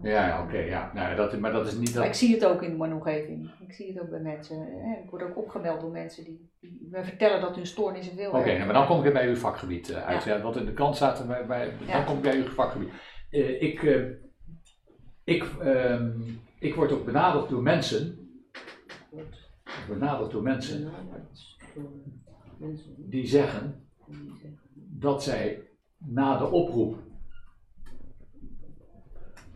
[0.00, 0.90] Kan- Ja, ja, oké, ja.
[0.94, 2.16] Nou, dat, maar dat is niet Maar ik dat.
[2.16, 3.50] zie het ook in mijn omgeving.
[3.60, 4.56] Ik zie het ook bij mensen.
[4.58, 5.02] hè.
[5.04, 8.38] Ik word ook opgemeld door mensen die, die me vertellen dat hun stoornissen veel Oké,
[8.38, 10.24] erger nou, maar dan kom ik bij uw vakgebied uit.
[10.24, 10.40] Ja.
[10.40, 12.88] Wat in de krant staat, bij, dan kom ik bij uw vakgebied.
[13.60, 13.82] Ik,
[15.24, 16.10] ik, ehm,
[16.58, 18.28] ik word ook benaderd door mensen,
[19.88, 20.90] benaderd door mensen
[22.96, 23.84] die zeggen.
[24.74, 25.62] dat zij
[25.98, 26.98] na de oproep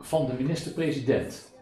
[0.01, 1.55] van de minister-president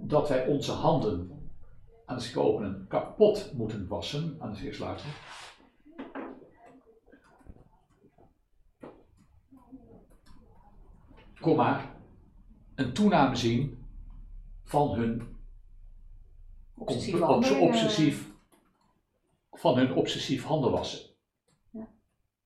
[0.00, 1.50] dat wij onze handen
[2.06, 5.08] aan het openen kapot moeten wassen, aan het sluiten.
[11.40, 11.94] Komma,
[12.74, 13.86] een toename zien
[14.64, 15.38] van hun
[16.74, 17.62] Obsessieve obs- handelingen.
[17.62, 18.32] obsessief,
[19.50, 21.10] van hun obsessief handen wassen.
[21.70, 21.88] Ja.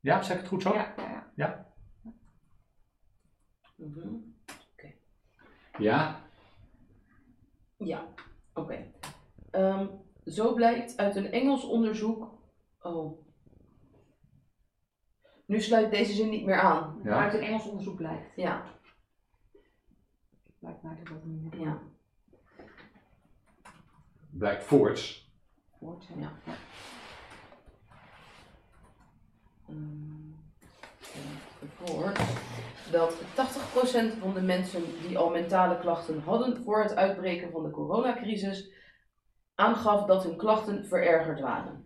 [0.01, 0.75] Ja, zeg ik het goed zo?
[0.75, 1.74] Ja, ja, ja.
[3.75, 4.17] Mhm.
[5.79, 6.21] Ja?
[7.77, 8.09] Ja,
[8.55, 8.93] oké.
[9.51, 9.87] Ehm,
[10.27, 12.39] zo blijkt uit een Engels onderzoek.
[12.81, 13.23] Oh.
[15.47, 17.01] Nu sluit deze zin niet meer aan.
[17.05, 17.19] Ja.
[17.25, 18.37] Uit een Engels onderzoek blijkt.
[18.37, 18.73] Ja,
[20.59, 21.83] Blijkt mij dat dat niet ja.
[24.31, 25.33] Blijkt voorts.
[25.79, 26.07] wordt.
[26.17, 26.33] Ja.
[29.69, 30.31] Ehm,
[31.75, 32.13] voor
[32.95, 37.71] dat 80% van de mensen die al mentale klachten hadden voor het uitbreken van de
[37.71, 38.71] coronacrisis
[39.55, 41.85] aangaf dat hun klachten verergerd waren.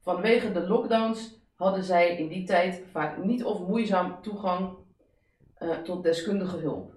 [0.00, 4.76] Vanwege de lockdowns hadden zij in die tijd vaak niet of moeizaam toegang
[5.54, 6.96] eh, tot deskundige hulp.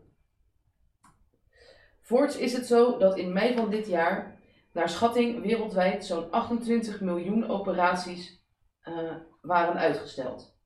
[2.02, 4.40] Voorts is het zo dat in mei van dit jaar
[4.72, 8.44] naar schatting wereldwijd zo'n 28 miljoen operaties
[8.82, 10.57] eh, waren uitgesteld.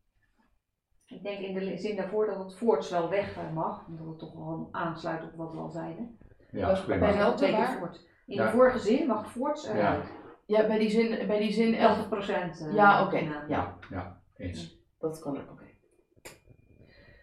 [1.12, 4.20] Ik denk in de zin daarvoor dat het voorts wel weg eh, mag, omdat het
[4.20, 6.18] toch wel aansluit op wat we al zeiden.
[6.51, 6.99] Ja, Dat- is prima.
[7.14, 8.09] bij twee keer voort.
[8.26, 8.45] In Ja.
[8.45, 9.74] de vorige zin mag voorts Ja.
[9.74, 10.05] eruit.
[10.45, 11.97] Ja, bij die zin, bij die zin 11.
[11.97, 12.59] 11 procent.
[12.62, 13.18] eh, Ja, oké.
[13.47, 14.78] Ja, Ja, eens.
[14.99, 15.51] dat kan er.
[15.51, 15.64] Oké.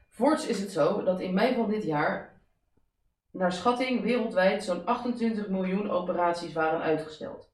[0.09, 2.41] Voorts is het zo dat in mei van dit jaar
[3.31, 7.51] naar schatting wereldwijd zo'n 28 miljoen operaties waren uitgesteld.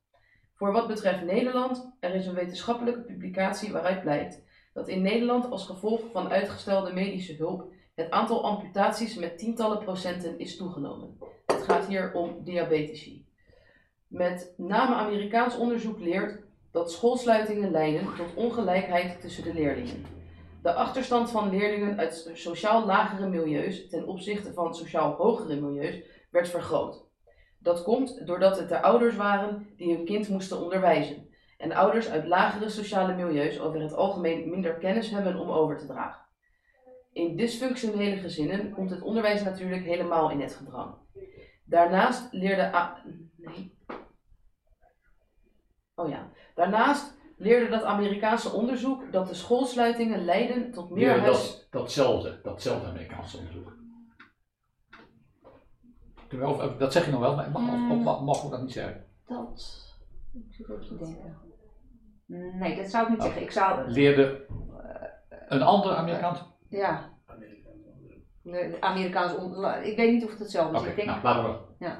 [0.54, 4.42] Voor wat betreft Nederland, er is een wetenschappelijke publicatie waaruit blijkt
[4.74, 10.38] dat in Nederland als gevolg van uitgestelde medische hulp het aantal amputaties met tientallen procenten
[10.38, 11.18] is toegenomen.
[11.46, 13.26] Het gaat hier om diabetici.
[14.06, 20.04] Met name Amerikaans onderzoek leert dat schoolsluitingen leiden tot ongelijkheid tussen de leerlingen.
[20.62, 26.48] De achterstand van leerlingen uit sociaal lagere milieus ten opzichte van sociaal hogere milieus werd
[26.48, 27.04] vergroot.
[27.58, 31.33] Dat komt doordat het de ouders waren die hun kind moesten onderwijzen.
[31.58, 35.86] En ouders uit lagere sociale milieus over het algemeen minder kennis hebben om over te
[35.86, 36.22] dragen.
[37.12, 40.94] In dysfunctionele gezinnen komt het onderwijs natuurlijk helemaal in het gedrang.
[41.64, 42.62] Daarnaast leerde.
[42.74, 43.02] A-
[43.36, 43.78] nee.
[45.94, 46.30] Oh ja.
[46.54, 51.36] Daarnaast leerde dat Amerikaanse onderzoek dat de schoolsluitingen leiden tot meer Meer huis...
[51.52, 53.72] dat, datzelfde, datzelfde Amerikaanse onderzoek.
[56.42, 57.90] Of, of, dat zeg je nog wel, maar mag, of, Mm.
[57.92, 59.06] of mag- mogen we dat niet zeggen?
[59.26, 59.82] Dat.
[60.34, 61.36] Ik zit even te denken.
[62.58, 63.42] Nee, dat zou ik niet zeggen.
[63.42, 63.88] Ik zou.
[63.90, 64.46] Leerde
[65.48, 66.44] een andere Amerikaans?
[66.68, 67.12] Ja.
[68.42, 69.36] De Amerikaans.
[69.36, 70.84] on- Ik weet niet of het hetzelfde is.
[70.84, 71.08] Ik denk.
[71.08, 71.44] nou, laten
[71.78, 71.92] we.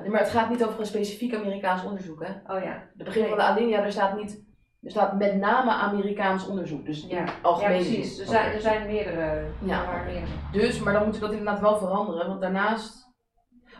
[0.00, 2.54] Nee, maar het gaat niet over een specifiek Amerikaans onderzoek, hè?
[2.56, 2.82] Oh ja.
[2.94, 4.44] De begin van de alinea, er staat niet...
[4.82, 7.94] Er staat met name Amerikaans onderzoek, dus Ja, ja algemeen zin.
[7.94, 8.18] precies.
[8.18, 9.46] Er zijn, er zijn meerdere.
[9.64, 9.84] Ja.
[9.86, 10.32] Waren meerdere.
[10.52, 13.12] Dus, maar dan moet je dat inderdaad wel veranderen, want daarnaast...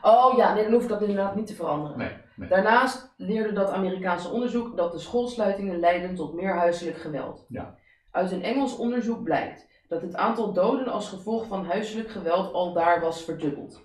[0.02, 1.98] Oh ja, nee, dan hoef ik dat inderdaad niet te veranderen.
[1.98, 2.48] Nee, nee.
[2.48, 7.44] Daarnaast leerde dat Amerikaanse onderzoek dat de schoolsluitingen leiden tot meer huiselijk geweld.
[7.48, 7.78] Ja.
[8.10, 12.72] Uit een Engels onderzoek blijkt dat het aantal doden als gevolg van huiselijk geweld al
[12.72, 13.84] daar was verdubbeld.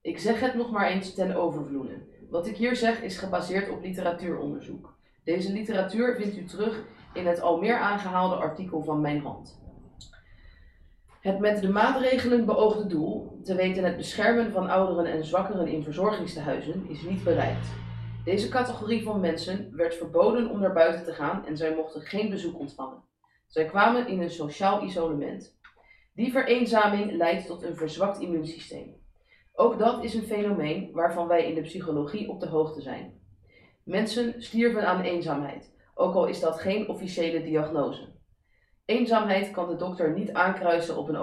[0.00, 2.06] Ik zeg het nog maar eens ten overvloede.
[2.30, 4.94] Wat ik hier zeg is gebaseerd op literatuuronderzoek.
[5.24, 9.60] Deze literatuur vindt u terug in het al meer aangehaalde artikel van mijn hand.
[11.20, 15.82] Het met de maatregelen beoogde doel, te weten het beschermen van ouderen en zwakkeren in
[15.82, 17.66] verzorgingstehuizen, is niet bereikt.
[18.26, 22.30] Deze categorie van mensen werd verboden om naar buiten te gaan en zij mochten geen
[22.30, 23.02] bezoek ontvangen.
[23.46, 25.58] Zij kwamen in een sociaal isolement.
[26.14, 28.94] Die vereenzaming leidt tot een verzwakt immuunsysteem.
[29.52, 33.20] Ook dat is een fenomeen waarvan wij in de psychologie op de hoogte zijn.
[33.82, 38.08] Mensen stierven aan eenzaamheid, ook al is dat geen officiële diagnose.
[38.84, 41.16] Eenzaamheid kan de dokter niet aankruisen op een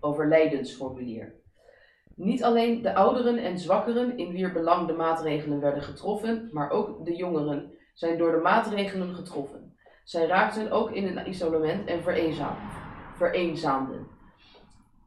[0.00, 1.34] overlijdensformulier.
[2.18, 7.04] Niet alleen de ouderen en zwakkeren in wier belang de maatregelen werden getroffen, maar ook
[7.04, 9.76] de jongeren zijn door de maatregelen getroffen.
[10.04, 12.56] Zij raakten ook in een isolement en vereenzaam-
[13.16, 14.06] vereenzaamden.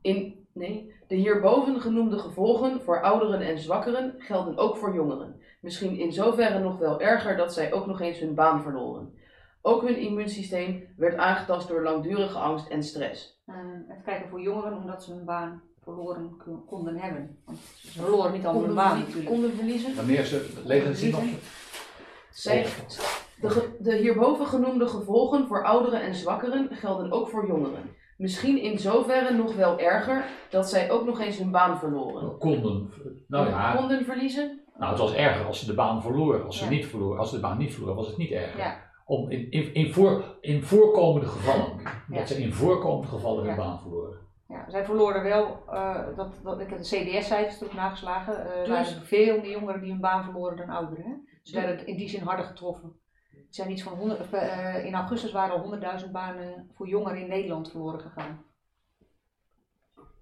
[0.01, 5.41] In, nee, de hierboven genoemde gevolgen voor ouderen en zwakkeren gelden ook voor jongeren.
[5.62, 9.14] Misschien in zoverre nog wel erger dat zij ook nog eens hun baan verloren.
[9.62, 13.41] Ook hun immuunsysteem werd aangetast door langdurige angst en stress.
[13.45, 13.55] Eh,
[13.89, 15.62] even kijken voor jongeren, omdat ze hun baan
[15.92, 17.38] verloren kon- konden hebben.
[17.46, 19.28] Want ze verloren niet allemaal hun baan natuurlijk.
[19.28, 19.96] konden verliezen.
[19.96, 21.24] Wanneer ze lezen ze nog?
[23.42, 27.90] De, ge- de hierboven genoemde gevolgen voor ouderen en zwakkeren gelden ook voor jongeren.
[28.18, 32.38] Misschien in zoverre nog wel erger dat zij ook nog eens hun baan verloren.
[32.38, 32.90] Konden.
[33.28, 34.62] Nou ja, Konden verliezen?
[34.78, 36.46] nou, het was erger als ze de baan verloren.
[36.46, 36.70] Als ze, Ja.
[36.70, 38.60] niet verloren, als ze de baan niet verloren, was het niet erger.
[38.60, 38.90] Ja.
[39.06, 41.80] Om in, in, in, voor, in voorkomende gevallen.
[42.10, 42.18] Ja.
[42.18, 43.58] Dat ze in voorkomende gevallen hun Ja.
[43.58, 44.20] baan verloren.
[44.52, 48.66] Ja, zij verloren wel, eh, dat, dat, ik heb de CDS-cijfers ook nageslagen, eh er
[48.66, 51.06] Dus- waren veel meer jongeren die hun baan verloren dan ouderen.
[51.06, 51.14] Hè?
[51.43, 52.93] Ze werden in die zin harder getroffen.
[53.32, 57.22] Er zijn iets van 100, of, eh, in augustus waren al 100.000 banen voor jongeren
[57.22, 58.43] in Nederland verloren gegaan.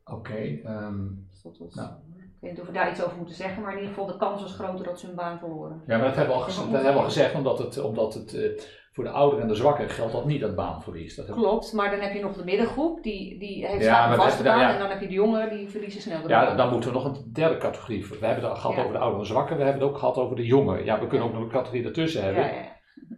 [0.05, 1.89] Oké, ehm, Dus dat was, Nou.
[1.89, 4.17] Ik weet niet of we daar iets over moeten zeggen, maar in ieder geval de
[4.17, 5.81] kans was groter dat ze hun baan verloren.
[5.87, 8.13] ja, maar dat hebben we al, gez- dat hebben we al gezegd, omdat het, omdat
[8.13, 8.61] het eh,
[8.91, 11.15] voor de ouderen en de zwakken geldt dat niet, dat baanverlies.
[11.15, 14.43] Dat Klopt, maar dan heb je nog de middengroep, die, die heeft Ja, vaak vaste
[14.43, 14.61] dat- baan.
[14.61, 14.73] ja.
[14.73, 16.57] En dan heb je de jongeren, die verliezen snel de Ja, baan.
[16.57, 18.05] dan moeten we nog een derde categorie.
[18.07, 18.81] We hebben het al gehad Ja.
[18.81, 20.85] over de ouderen en zwakken, we hebben het ook gehad over de jongeren.
[20.85, 22.43] Ja, we kunnen ook nog een categorie ertussen hebben.
[22.43, 22.63] ja, Ja,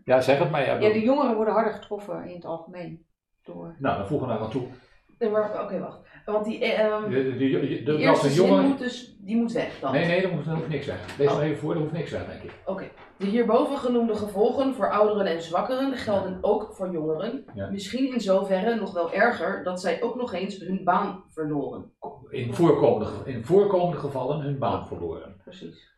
[0.05, 0.21] ja.
[0.21, 0.65] zeg het maar.
[0.65, 3.05] Ja, ja, de jongeren worden harder getroffen in het algemeen.
[3.43, 3.75] Door.
[3.79, 4.67] Nou, dan voegen we daar wat toe.
[5.19, 5.99] Nee, maar Oké, wacht.
[6.25, 8.65] Want die, eh, ehm, De, de, de, de, die de, eerste jongeren...
[8.67, 9.91] moet dus die moet weg dan.
[9.91, 11.17] Nee, nee, er hoeft, er hoeft niks weg.
[11.17, 11.35] Lees Oh.
[11.35, 12.51] maar even voor, er hoeft niks weg, denk ik.
[12.65, 12.83] Oké.
[13.21, 17.45] De hierboven genoemde gevolgen voor ouderen en zwakkeren gelden ook voor jongeren.
[17.53, 17.69] Ja.
[17.69, 21.91] Misschien in zoverre nog wel erger dat zij ook nog eens hun baan verloren.
[22.29, 25.35] In voorkomende, in voorkomende gevallen hun baan verloren.
[25.43, 25.97] Precies.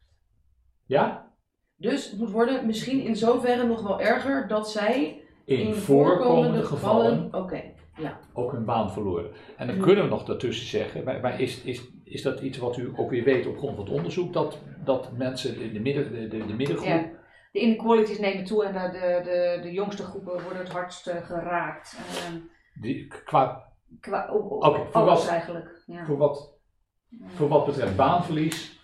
[0.85, 1.31] Ja?
[1.75, 7.33] Dus het moet worden misschien in zoverre nog wel erger dat zij In, voorkomende gevallen
[7.33, 7.72] Oké.
[8.33, 9.31] Ook hun baan verloren.
[9.57, 9.81] En dan Ja.
[9.83, 13.09] kunnen we nog daartussen zeggen, maar, maar is, is, is dat iets wat u ook
[13.09, 16.45] weer weet op grond van het onderzoek, dat, dat mensen in de, midden, de, de,
[16.45, 16.87] de middengroep...
[16.87, 17.21] Ja.
[17.51, 21.25] De inequalities nemen toe en de, de, de, de jongste groepen worden het hardst eh,
[21.25, 21.97] geraakt.
[22.27, 25.83] En, eh, Die, qua, qua, op, op, Oké, voor wat- eigenlijk.
[25.85, 26.05] Ja.
[26.05, 26.53] voor, wat,
[27.27, 28.79] voor wat betreft baanverlies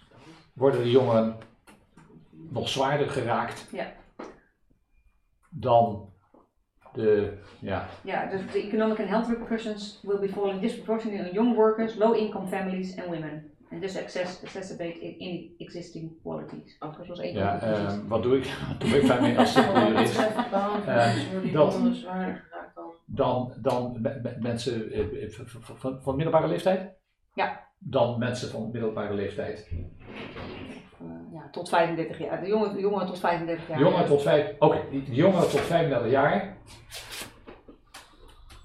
[0.54, 1.38] worden de jongeren
[2.50, 3.92] nog zwaarder geraakt Ja.
[5.50, 6.09] dan
[6.94, 11.56] de, ja, Ja, dus de economic and health repercussions will be falling disproportionately on young
[11.56, 13.52] workers, low-income families and women.
[13.72, 16.76] And this access, exacerbate in existing qualities.
[16.80, 16.98] Oké.
[16.98, 18.00] Dat was één ja van de conclusies.
[18.00, 18.44] ehm, wat doe ik?
[18.68, 20.16] Wat doe ik daarmee als jurist?
[21.42, 22.92] die dat- geraakt dan.
[23.06, 25.30] dan, dan me- me- mensen eh, eh,
[26.02, 26.94] van middelbare leeftijd?
[27.34, 27.68] Ja.
[27.80, 29.70] Dan mensen van middelbare leeftijd.
[31.52, 32.42] Tot 35 jaar.
[32.42, 33.80] De jongeren, de jongeren tot 35 jaar.
[33.80, 36.58] Jongeren tot vijf, oké, die die jongeren tot 35 jaar.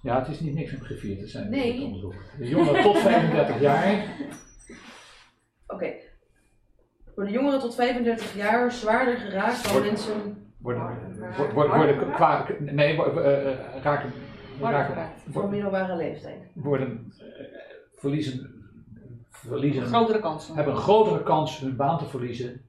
[0.03, 1.51] Ja, het is niet niks om gevierd te zijn.
[1.51, 1.85] Nee.
[1.85, 2.15] onderzoek.
[2.39, 4.05] De jongeren tot 35 jaar.
[5.67, 5.93] Oké.
[7.15, 10.53] Worden jongeren tot 35 jaar zwaarder geraakt dan mensen.
[10.59, 10.83] Worden,
[11.37, 14.13] worden, worden, worden qua, nee, eh, raken,
[14.61, 16.51] raken, voor middelbare leeftijd.
[16.55, 17.45] worden, eh,
[17.95, 18.55] verliezen
[19.47, 20.55] verliezen, Grotere kansen.
[20.55, 22.61] hebben een grotere kans hun baan te verliezen.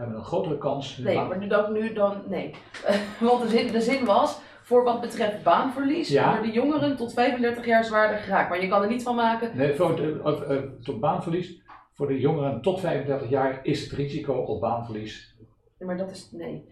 [0.00, 2.54] Hebben een grotere kans hun Nee, baan maar nu dan, nu dan nee.
[3.20, 6.32] Want de zin, de zin was, voor wat betreft baanverlies, Ja.
[6.34, 8.48] worden jongeren tot 35 jaar zwaarder geraakt.
[8.48, 11.62] Maar je kan er niet van maken, Nee, voor de, eh, tot baanverlies.
[11.92, 15.36] Voor de jongeren tot 35 jaar is het risico op baanverlies.
[15.78, 16.64] maar dat is, nee.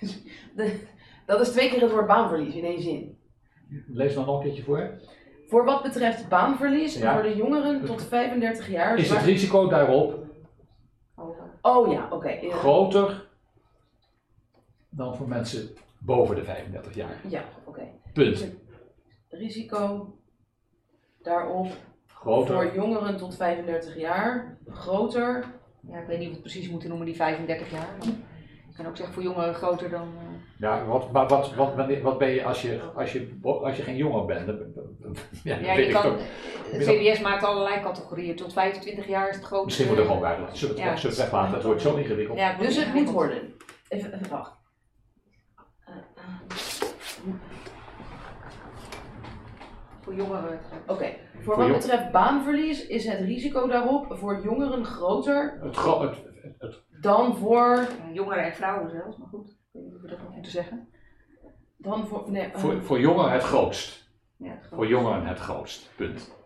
[0.56, 0.80] De-
[1.26, 3.18] dat is twee keer het woord baanverlies in één zin.
[3.86, 4.90] Lees dan nog een keertje voor.
[5.48, 7.12] Voor wat betreft baanverlies Ja.
[7.12, 10.18] worden jongeren tot 35 jaar Is het risico daarop
[11.14, 11.49] Hoger.
[11.62, 12.28] Oh ja, oké.
[12.30, 12.54] ja.
[12.56, 13.28] groter
[14.88, 17.20] dan voor mensen boven de 35 jaar?
[17.28, 17.82] Ja, oké.
[18.12, 18.46] Punt.
[19.28, 20.12] Risico
[21.22, 21.66] daarop
[22.06, 22.54] Groter.
[22.54, 25.44] voor jongeren tot 35 jaar groter.
[25.88, 27.96] Ja, ik weet niet of we het precies moeten noemen, die 35 jaar.
[27.98, 28.08] maar
[28.68, 30.08] Ik kan ook zeggen voor jongeren groter dan.
[30.18, 30.24] eh,
[30.58, 33.96] Ja, wat, maar wat, wat, wat ben je als je, als je, als je geen
[33.96, 34.46] jonger bent?
[35.44, 36.16] Ja, je kan,
[36.70, 38.36] het CBS maakt allerlei categorieën.
[38.36, 39.64] Tot 25 jaar is het grootste.
[39.66, 40.56] Misschien moet het gewoon weglaten.
[40.56, 41.08] Zullen we het, Ja.
[41.08, 41.54] het weglaten?
[41.54, 42.38] Het wordt zo ingewikkeld.
[42.38, 43.54] Ja, Dus het moet worden.
[43.88, 44.52] Even, even wacht.
[50.00, 50.60] Voor jongeren.
[50.86, 51.04] Oké,
[51.34, 56.00] voor Voor wat jong- betreft baanverlies is het risico daarop voor jongeren groter Het, gro-
[56.00, 56.16] het,
[56.58, 57.86] het, dan voor.
[58.12, 59.48] Jongeren en vrouwen zelfs, maar goed.
[59.48, 60.88] Ik weet niet of we dat nog moeten zeggen.
[61.76, 64.09] Dan voor, nee, eh, voor, voor jongeren het grootst.
[64.40, 65.90] Ja, Voor jongeren het grootst.
[65.96, 66.38] Punt.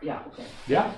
[0.00, 0.42] Ja, oké.
[0.66, 0.90] Ja?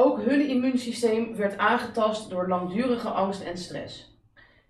[0.00, 4.18] Ook hun immuunsysteem werd aangetast door langdurige angst en stress.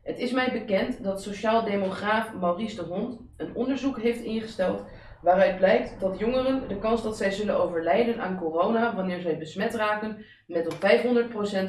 [0.03, 4.85] Het is mij bekend dat sociaal-demograaf Maurice de Hond een onderzoek heeft ingesteld
[5.23, 9.75] waaruit blijkt dat jongeren de kans dat zij zullen overlijden aan corona wanneer zij besmet
[9.75, 10.77] raken met tot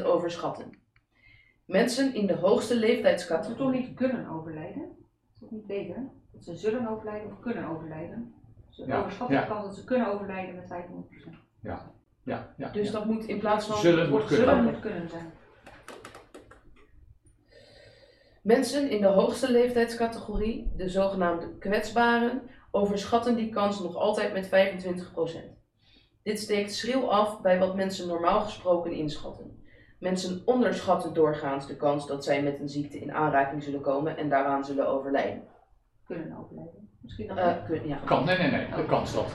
[0.02, 0.80] 500% overschatten.
[1.66, 3.58] Mensen in de hoogste leeftijdscategorie.
[3.58, 4.89] toch niet kunnen overlijden?
[5.50, 6.10] Niet beter?
[6.32, 8.34] Dat ze zullen overlijden of kunnen overlijden?
[8.70, 9.42] Ze Ja, overschatten ja.
[9.42, 11.36] de kans dat ze kunnen overlijden met 500%.
[11.62, 11.92] Ja,
[12.58, 12.70] ja.
[12.72, 14.38] Dus dat moet in plaats van Zullen het moet kunnen.
[14.46, 15.32] Zullen zullen- moet kunnen zijn.
[18.44, 22.42] Mensen in de hoogste leeftijdscategorie, de zogenaamde kwetsbaren,
[22.72, 25.58] overschatten die kans nog altijd met 25%.
[26.24, 29.59] Dit steekt schril af bij wat mensen normaal gesproken inschatten.
[30.00, 34.30] Mensen onderschatten doorgaans de kans dat zij met een ziekte in aanraking zullen komen en
[34.30, 35.44] daaraan zullen overlijden.
[36.06, 36.90] Kunnen overlijden.
[37.02, 37.98] Misschien nog Eh, kun- ja.
[38.06, 38.68] Kan, nee, nee, nee.
[38.76, 39.32] De kans dat.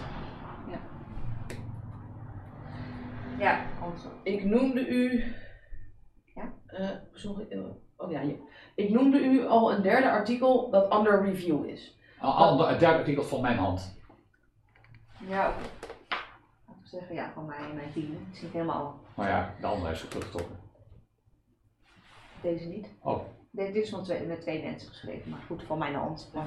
[3.38, 3.94] Ja, ook.
[4.22, 5.24] Ik noemde u.
[6.34, 6.52] Ja?
[6.66, 7.46] Eh, sorry.
[7.50, 7.60] eh,
[7.96, 8.34] oh ja, ja.
[8.74, 11.98] Ik noemde u al een derde artikel dat under review is.
[12.20, 13.98] Een ander- Het derde artikel van mijn hand.
[15.28, 15.58] Ja, oké.
[16.66, 18.10] Laten we zeggen, ja, van mij en mijn team.
[18.26, 20.56] Het is niet helemaal Maar ja, de andere is teruggetrokken.
[22.42, 22.88] deze niet.
[23.02, 23.20] Oh.
[23.50, 26.30] Dit dit is met twee, met twee mensen geschreven, maar goed, van mijn hand.
[26.32, 26.46] Van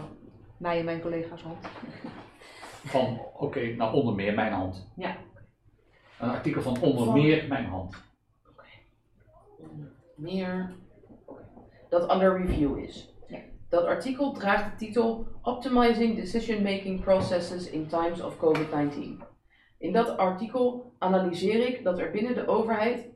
[0.57, 1.65] mij en mijn collega's hand.
[2.85, 4.91] Van, oké, nou onder meer mijn hand.
[4.95, 5.17] Ja.
[6.19, 7.95] Een artikel van onder Van- meer mijn hand.
[10.15, 10.75] meer
[11.89, 13.13] dat under review is.
[13.27, 13.39] Ja.
[13.69, 19.23] Dat artikel draagt de titel Optimizing Decision Making Processes in Times of COVID-19.
[19.77, 23.09] In dat artikel analyseer ik dat er binnen de overheid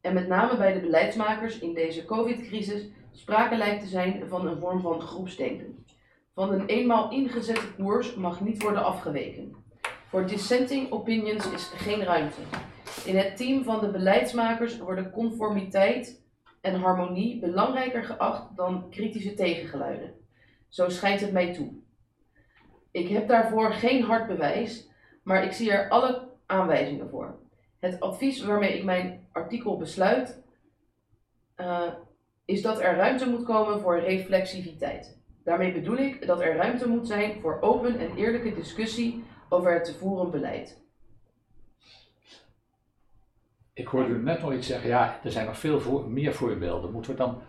[0.00, 4.58] en met name bij de beleidsmakers in deze COVID-crisis sprake lijkt te zijn van een
[4.58, 5.84] vorm van groepsdenken.
[6.34, 9.54] Van een eenmaal ingezette koers mag niet worden afgeweken.
[10.08, 12.40] Voor dissenting opinions is geen ruimte.
[13.04, 16.22] In het team van de beleidsmakers worden conformiteit
[16.60, 20.14] en harmonie belangrijker geacht dan kritische tegengeluiden.
[20.68, 21.72] Zo schijnt het mij toe.
[22.90, 24.88] Ik heb daarvoor geen hard bewijs,
[25.28, 27.38] maar ik zie er alle aanwijzingen voor.
[27.78, 30.42] Het advies waarmee ik mijn artikel besluit,
[31.54, 31.92] eh,
[32.44, 35.18] is dat er ruimte moet komen voor reflexiviteit.
[35.44, 39.84] Daarmee bedoel ik dat er ruimte moet zijn voor open en eerlijke discussie over het
[39.84, 40.82] te voeren beleid.
[43.72, 46.92] Ik hoorde u net nog iets zeggen, ja, er zijn nog veel meer voorbeelden.
[46.92, 47.42] Moeten we dan,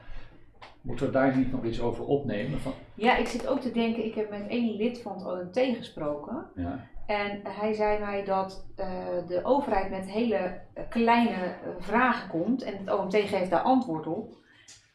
[0.90, 2.60] moeten we daar niet nog iets over opnemen?
[2.60, 5.76] Van, Ja, ik zit ook te denken, ik heb met één lid van het OMT
[5.78, 6.46] gesproken.
[6.56, 6.88] ja.
[7.06, 8.88] En hij zei mij dat eh,
[9.28, 14.08] de overheid met hele eh, kleine eh, vragen komt en het OMT geeft daar antwoord
[14.08, 14.34] op.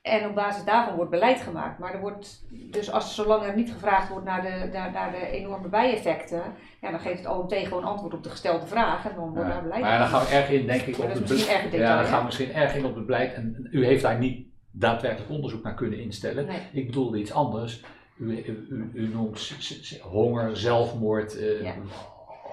[0.02, 1.78] En op basis daarvan wordt beleid gemaakt.
[1.78, 5.26] Maar er wordt, dus als zolang er niet gevraagd wordt naar de, naar, naar de
[5.30, 6.42] enorme bijeffecten,
[6.80, 9.52] ja, dan geeft het OMT gewoon antwoord op de gestelde vraag en dan wordt Ja.
[9.54, 11.30] daar beleid Maar ja, dan gaan we erg in, denk ik, op dat de is
[11.30, 13.34] misschien erg be- detail, Ja, dan gaan we misschien erg in op het beleid.
[13.34, 14.46] En u heeft daar niet
[14.76, 16.46] daadwerkelijk onderzoek naar kunnen instellen.
[16.46, 16.60] Nee.
[16.72, 17.84] Ik bedoelde iets anders.
[18.16, 19.52] U, u, u, noemt
[20.02, 21.74] honger, zelfmoord, eh Ja.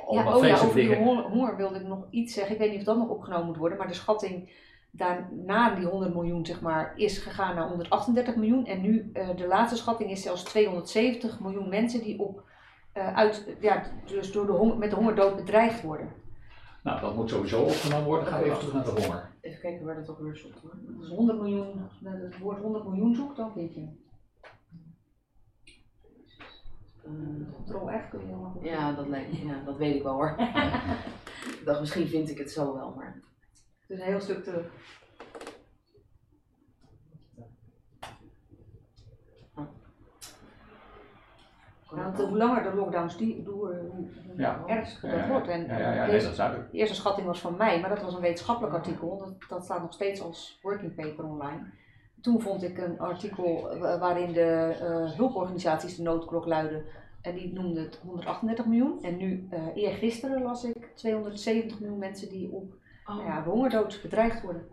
[0.07, 2.53] allemaal Ja, oh ja, over die honger wilde ik nog iets zeggen.
[2.53, 4.49] Ik weet niet of dat nog opgenomen moet worden, maar de schatting
[4.91, 8.65] daarna die 100 miljoen zeg maar, is gegaan naar 138 miljoen.
[8.65, 12.43] En nu, eh, de laatste schatting is zelfs 270 miljoen mensen die op
[12.91, 16.09] eh, uit, ja, dus door de honger, met de hongerdood bedreigd worden.
[16.84, 18.28] Nou, dat moet sowieso opgenomen worden.
[18.28, 19.30] Gaan we even terug naar de honger.
[19.41, 20.77] Even kijken waar dat ook weer stond hoor.
[20.99, 23.87] Dus 100 miljoen, nou, het woord 100 miljoen zoekt, dan vind je.
[27.03, 28.63] Eh, Control F kun je helemaal goed.
[28.63, 30.35] ja, dat lijkt ja, dat weet ik wel hoor.
[31.59, 33.21] ik dacht, misschien vind ik het zo wel, maar.
[33.79, 34.71] Het is een heel stuk terug.
[41.89, 43.89] Want hoe langer de lockdowns die, hoe
[44.38, 44.63] Ja.
[44.67, 45.47] ernstiger Ja, dat ja, wordt.
[45.47, 46.36] En Ja, ja, ja, nee, deze-.
[46.71, 49.17] De eerste schatting was van mij, maar dat was een wetenschappelijk artikel.
[49.17, 51.63] Dat, dat staat nog steeds als working paper online.
[52.21, 56.86] Toen vond ik een artikel waarin de eh, hulporganisaties de noodklok luiden.
[57.21, 59.03] En die noemden het 138 miljoen.
[59.03, 62.73] En nu, eh eergisteren las ik 270 miljoen mensen die op
[63.05, 64.67] Oh, ja, hongerdood bedreigd worden.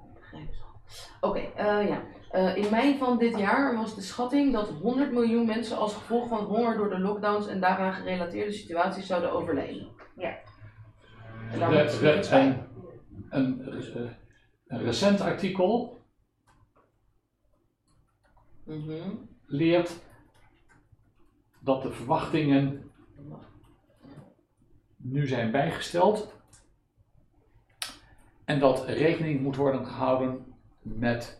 [1.20, 2.02] Oké, eh, ja.
[2.30, 6.28] Eh, in mei van dit jaar was de schatting dat 100 miljoen mensen als gevolg
[6.28, 9.88] van honger door de lockdowns en daaraan gerelateerde situaties zouden overlijden.
[10.16, 10.38] Ja.
[11.50, 12.56] En daar moet een,
[13.30, 14.10] een, eh,
[14.66, 15.98] een recent artikel
[18.68, 19.10] Mhm.
[19.46, 20.00] leert
[21.60, 22.90] dat de verwachtingen
[24.96, 26.34] nu zijn bijgesteld
[28.44, 31.37] en dat rekening moet worden gehouden met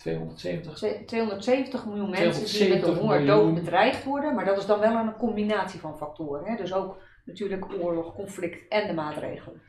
[0.00, 3.54] 270 Twee- 270 miljoen mensen die met de 270 hongerdood miljoen.
[3.54, 4.34] bedreigd worden.
[4.34, 6.44] Maar dat is dan wel een combinatie van factoren.
[6.50, 6.56] Hè?
[6.56, 9.60] Dus ook natuurlijk oorlog, conflict en de maatregelen.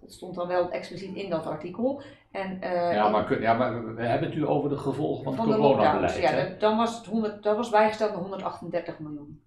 [0.00, 2.02] Dat stond dan wel expliciet in dat artikel.
[2.30, 5.34] En, eh, Ja, maar, kun- ja, maar we- hebben het nu over de gevolgen van,
[5.34, 6.16] van het coronabeleid.
[6.16, 6.56] Ja, hè?
[6.56, 9.42] dan, was het 100, dat was bijgesteld naar 138 miljoen.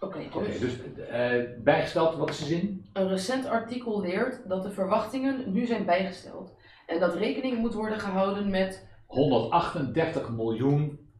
[0.00, 2.86] Oké, Oké, dus dus eh, bijgesteld, wat is de zin?
[2.92, 6.56] een recent artikel leert dat de verwachtingen nu zijn bijgesteld.
[6.88, 11.10] En dat rekening moet worden gehouden met 138 miljoen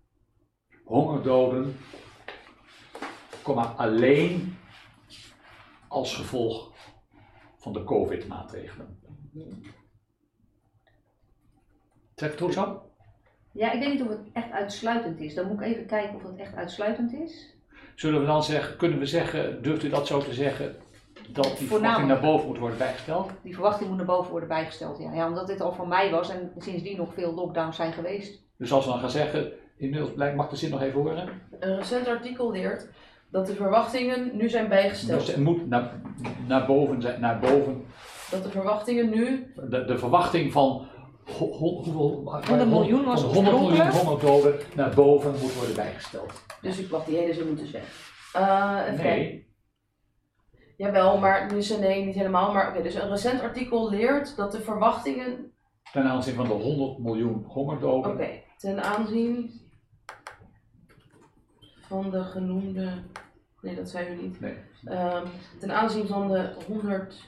[0.84, 1.76] hongerdoden,
[3.76, 4.56] alleen
[5.88, 6.72] als gevolg
[7.56, 9.00] van de COVID-maatregelen.
[12.14, 12.82] Trek het goed zo?
[13.52, 15.34] Ja, ik weet niet of het echt uitsluitend is.
[15.34, 17.56] Dan moet ik even kijken of het echt uitsluitend is.
[17.94, 20.76] Zullen we dan zeggen, kunnen we zeggen, durft u dat zo te zeggen,
[21.32, 23.30] dat die verwachting naar boven moet worden bijgesteld?
[23.42, 24.98] Die verwachting moet naar boven worden bijgesteld.
[24.98, 25.12] Ja.
[25.12, 28.42] ja, omdat dit al van mei was en sindsdien nog veel lockdowns zijn geweest.
[28.58, 31.28] Dus als we dan gaan zeggen, inmiddels blijkt, mag de zin nog even horen?
[31.60, 32.88] een recent artikel leert
[33.30, 35.18] dat de verwachtingen nu zijn bijgesteld.
[35.20, 35.90] Dus het moet naar,
[36.46, 37.84] naar boven zijn, naar boven
[38.30, 40.86] Dat de verwachtingen nu de, de verwachting van
[41.38, 43.76] ho- ho- hoeveel, 100 miljoen was van 100 miljoen
[44.74, 46.32] naar boven moet worden bijgesteld.
[46.60, 47.82] Dus ik wacht, die hele zin moet dus weg.
[48.32, 49.18] Eh, even kijken.
[49.18, 49.46] Nee,
[50.78, 52.52] Jawel, maar dus, nee, niet helemaal.
[52.52, 55.52] Maar oké, dus een recent artikel leert dat de verwachtingen.
[55.92, 58.12] ten aanzien van de 100 miljoen hongerdoden.
[58.12, 59.60] Oké, ten aanzien
[61.80, 62.92] van de genoemde.
[63.60, 64.40] Nee, dat zei u niet.
[64.40, 64.54] Nee.
[64.84, 65.26] Ehm,
[65.60, 67.24] ten aanzien van de 100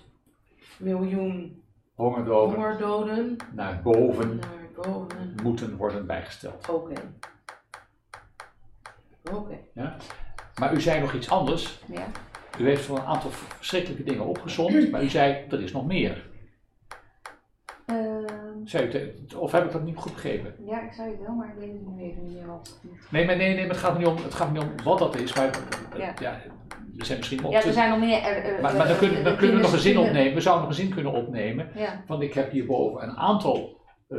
[0.78, 1.62] miljoen
[1.94, 5.34] hongerdoden hongerdoden naar boven naar boven.
[5.42, 6.68] moeten worden bijgesteld.
[6.68, 7.14] Oké.
[9.32, 9.58] Oké.
[10.60, 11.80] Maar u zei nog iets anders.
[11.86, 12.06] Ja.
[12.58, 16.28] U heeft voor een aantal verschrikkelijke dingen opgezond, maar u zei er is nog meer.
[17.86, 18.24] Ehm,
[18.64, 20.54] Zei u te- of heb ik dat niet goed begrepen?
[20.66, 22.80] ja, ik zei het wel, maar ik weet het nu even niet meer wat.
[23.10, 25.16] Nee, maar nee, nee, maar het gaat niet om, het gaat niet om wat dat
[25.16, 25.34] is.
[25.34, 25.46] Maar
[25.92, 26.14] eh, Ja.
[26.20, 26.32] ja.
[26.98, 28.18] er zijn misschien wel Ja, er zijn nog meer.
[28.22, 30.34] eh, eh, Maar, maar dan, eh, kunnen, eh, dan kunnen we nog een zin opnemen.
[30.34, 31.68] We zouden nog een zin kunnen opnemen.
[31.74, 34.18] Ja, Want ik heb hierboven een aantal eh,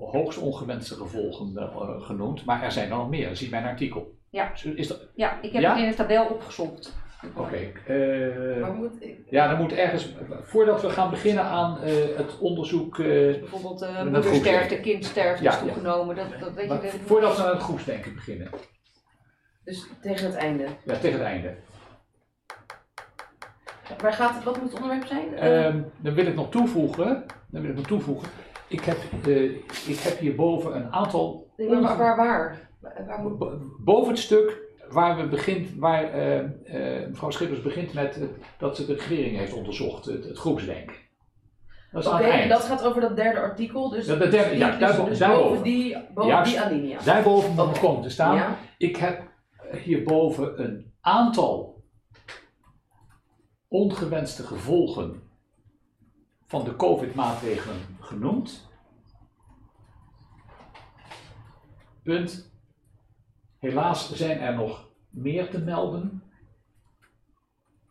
[0.00, 2.44] hoogst ongewenste gevolgen eh, genoemd.
[2.44, 3.28] Maar er zijn er nog meer.
[3.28, 4.14] Dat ziet mijn artikel.
[4.30, 4.52] Ja.
[4.74, 5.70] Is dat, ja, ik heb Ja?
[5.72, 6.96] het in een tabel opgezocht.
[7.36, 7.56] Oké.
[7.86, 9.18] eh, Maar moet ik.
[9.30, 13.94] ja, dan moet ergens, voordat we gaan beginnen aan eh, het onderzoek, eh, Bijvoorbeeld uh,
[13.94, 14.80] dat moedersterfte, groepsdenken.
[14.82, 15.62] kindsterfte Ja, is ja.
[15.62, 16.16] toegenomen.
[16.16, 16.90] Dat, dat weet maar je.
[16.90, 18.50] dat- voordat we aan het groepsdenken beginnen.
[19.64, 20.64] Dus tegen het einde.
[20.84, 21.54] Ja, tegen het einde.
[24.02, 25.34] Waar gaat het, wat moet het onderwerp zijn?
[25.34, 28.28] Eh, Ehm, dan wil ik nog toevoegen, dan wil ik nog toevoegen.
[28.68, 29.42] Ik heb, eh,
[29.88, 32.70] ik heb hierboven een aantal nee, maar waar, waar,
[33.22, 33.38] moet...
[33.38, 34.58] Bo- Boven het stuk
[34.92, 38.20] waar, we begint, waar eh, eh, mevrouw Schippers begint met
[38.58, 40.94] dat ze de regering heeft onderzocht, het, het groepsdenken.
[41.92, 43.88] Oké, en dat gaat over dat derde artikel.
[43.88, 45.48] Dus, dat derde- ja, die- daarbo- dus, daarboven.
[45.48, 46.50] boven die, boven Juist.
[46.50, 47.02] die alinea.
[47.02, 48.34] Daarboven moet nog komen te staan.
[48.36, 48.56] Ja?
[48.78, 49.22] Ik heb
[49.84, 51.82] hierboven een aantal
[53.68, 55.22] ongewenste gevolgen
[56.46, 58.68] van de COVID-maatregelen genoemd.
[62.02, 62.49] Punt.
[63.60, 66.22] Helaas zijn er nog meer te melden.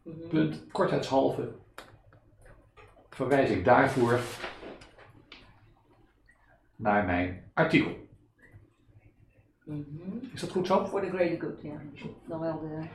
[0.03, 0.27] Mhm.
[0.29, 0.65] Punt.
[0.71, 1.51] Kortheidshalve
[3.09, 4.19] verwijs ik daarvoor
[6.75, 7.91] naar mijn artikel.
[9.63, 9.85] Mhm.
[10.33, 10.85] Is dat goed zo?
[10.85, 11.81] Voor de greater good, ja.
[12.27, 12.87] Dan wel de.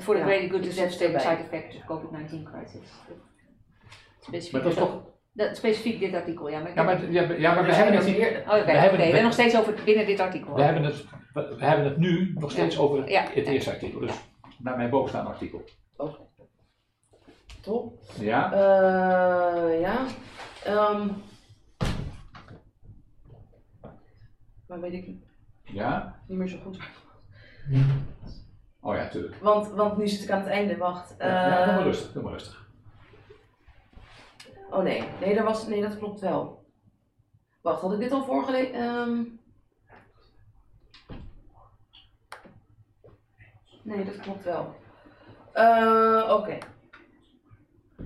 [0.00, 1.36] Voor de Ja, greater good is devastating erbij.
[1.36, 2.90] side effects of COVID-19 crisis.
[4.20, 5.02] Specifiek, Maar dat is dit- toch...
[5.32, 6.60] dat- specifiek dit artikel, ja.
[6.60, 8.40] Maar, Ja, maar, ja, maar- ja, maar we Er hebben het er hier...
[8.40, 10.54] Oh, we hebben het- we nog steeds over binnen dit artikel.
[10.54, 13.22] We hebben het, we we hebben het nu nog steeds over het, Ja.
[13.22, 14.00] het eerste artikel.
[14.00, 14.12] Dus
[14.58, 15.64] naar mijn bovenstaande artikel.
[17.60, 17.98] Top.
[18.18, 18.52] Ja?
[18.52, 20.06] Eh, ja.
[20.64, 21.08] Ehm
[24.66, 25.08] maar weet ik
[25.64, 26.20] Ja?
[26.26, 26.78] niet meer zo goed.
[28.80, 29.36] Oh ja, tuurlijk.
[29.36, 31.14] Want, want nu zit ik aan het einde, wacht.
[31.18, 32.66] Ja, ja, doe maar Eh, rustig, doe maar rustig.
[34.70, 36.64] oh nee, nee, daar was, nee, dat klopt wel.
[37.60, 38.74] Wacht, had ik dit al voorgelezen?
[38.74, 39.20] Ehm
[43.82, 44.74] nee, dat klopt wel.
[45.52, 46.58] Eh, Oké.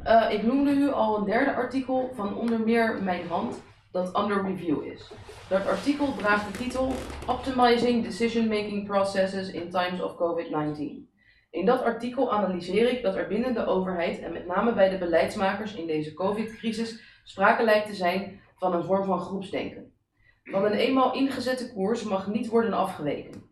[0.02, 3.62] Eh, ik noemde u al een derde artikel van onder meer mijn hand
[3.92, 5.12] dat under review is.
[5.48, 6.92] Dat artikel draagt de titel
[7.26, 11.14] Optimizing Decision Making Processes in Times of COVID-19.
[11.50, 14.98] In dat artikel analyseer ik dat er binnen de overheid en met name bij de
[14.98, 19.92] beleidsmakers in deze COVID-crisis sprake lijkt te zijn van een vorm van groepsdenken.
[20.44, 23.42] Van een eenmaal ingezette koers mag niet worden afgeweken.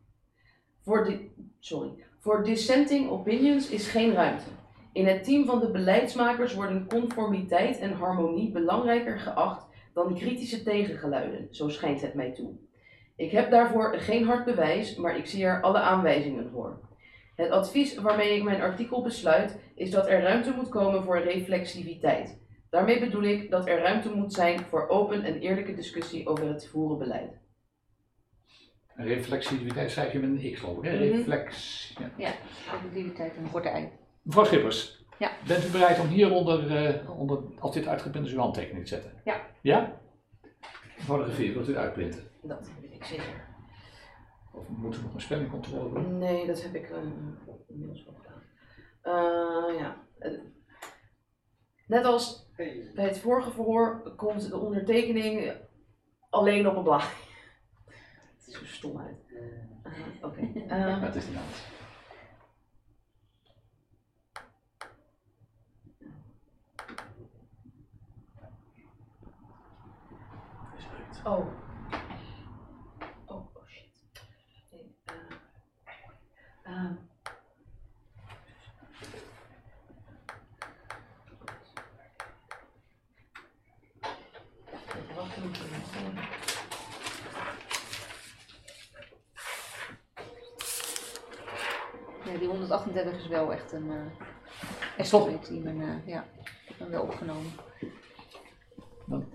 [0.83, 1.31] Voor, di-
[1.61, 2.05] sorry.
[2.25, 4.45] Voor dissenting opinions is geen ruimte.
[4.93, 11.49] In het team van de beleidsmakers worden conformiteit en harmonie belangrijker geacht dan kritische tegengeluiden,
[11.51, 12.51] zo schijnt het mij toe.
[13.17, 16.79] Ik heb daarvoor geen hard bewijs, maar ik zie er alle aanwijzingen voor.
[17.35, 22.39] Het advies waarmee ik mijn artikel besluit is dat er ruimte moet komen voor reflexiviteit.
[22.71, 26.67] Daarmee bedoel ik dat er ruimte moet zijn voor open en eerlijke discussie over het
[26.67, 27.44] voeren beleid.
[28.97, 30.85] Reflexiviteit schrijf je met een x geloof ik.
[30.85, 30.97] hè?
[31.07, 31.17] Mhm.
[31.17, 31.95] Reflex.
[31.99, 32.11] Ja.
[32.17, 32.33] Ja,
[32.71, 33.89] activiteit en korte ei.
[34.23, 35.31] Mevrouw Schippers, Ja.
[35.47, 39.13] bent u bereid om hieronder, eh, onder, als dit uitgeprint is, uw handtekening te zetten?
[39.25, 39.41] Ja.
[39.63, 40.01] Ja?
[40.97, 42.23] Mevrouw de Rivier, wilt u uitprinten?
[42.43, 43.45] Dat weet ik zeker.
[44.53, 46.19] Of moet u nog een spellingcontrole doen?
[46.19, 46.97] Nee, dat heb ik eh,
[47.69, 48.43] inmiddels wel gedaan.
[49.03, 49.97] Eh, ja.
[51.87, 52.51] Net als
[52.95, 55.53] bij het vorige verhoor komt de ondertekening
[56.31, 57.09] alleen op een blaadje.
[58.55, 59.33] Het is zo stom uit.
[59.85, 60.41] Eh, Oké.
[60.69, 61.63] Eh, Ja, het is niet anders.
[71.25, 71.47] Oh,
[73.27, 74.23] oh shit.
[74.71, 76.91] Nee, eh, eh.
[85.17, 86.19] Wat moet ik doen?
[92.25, 93.95] Ja, die 138 is wel echt een uh,
[94.97, 96.25] estimate die men, eh, ja,
[96.69, 97.53] ik hem wel opgenomen.
[99.07, 99.27] Dan-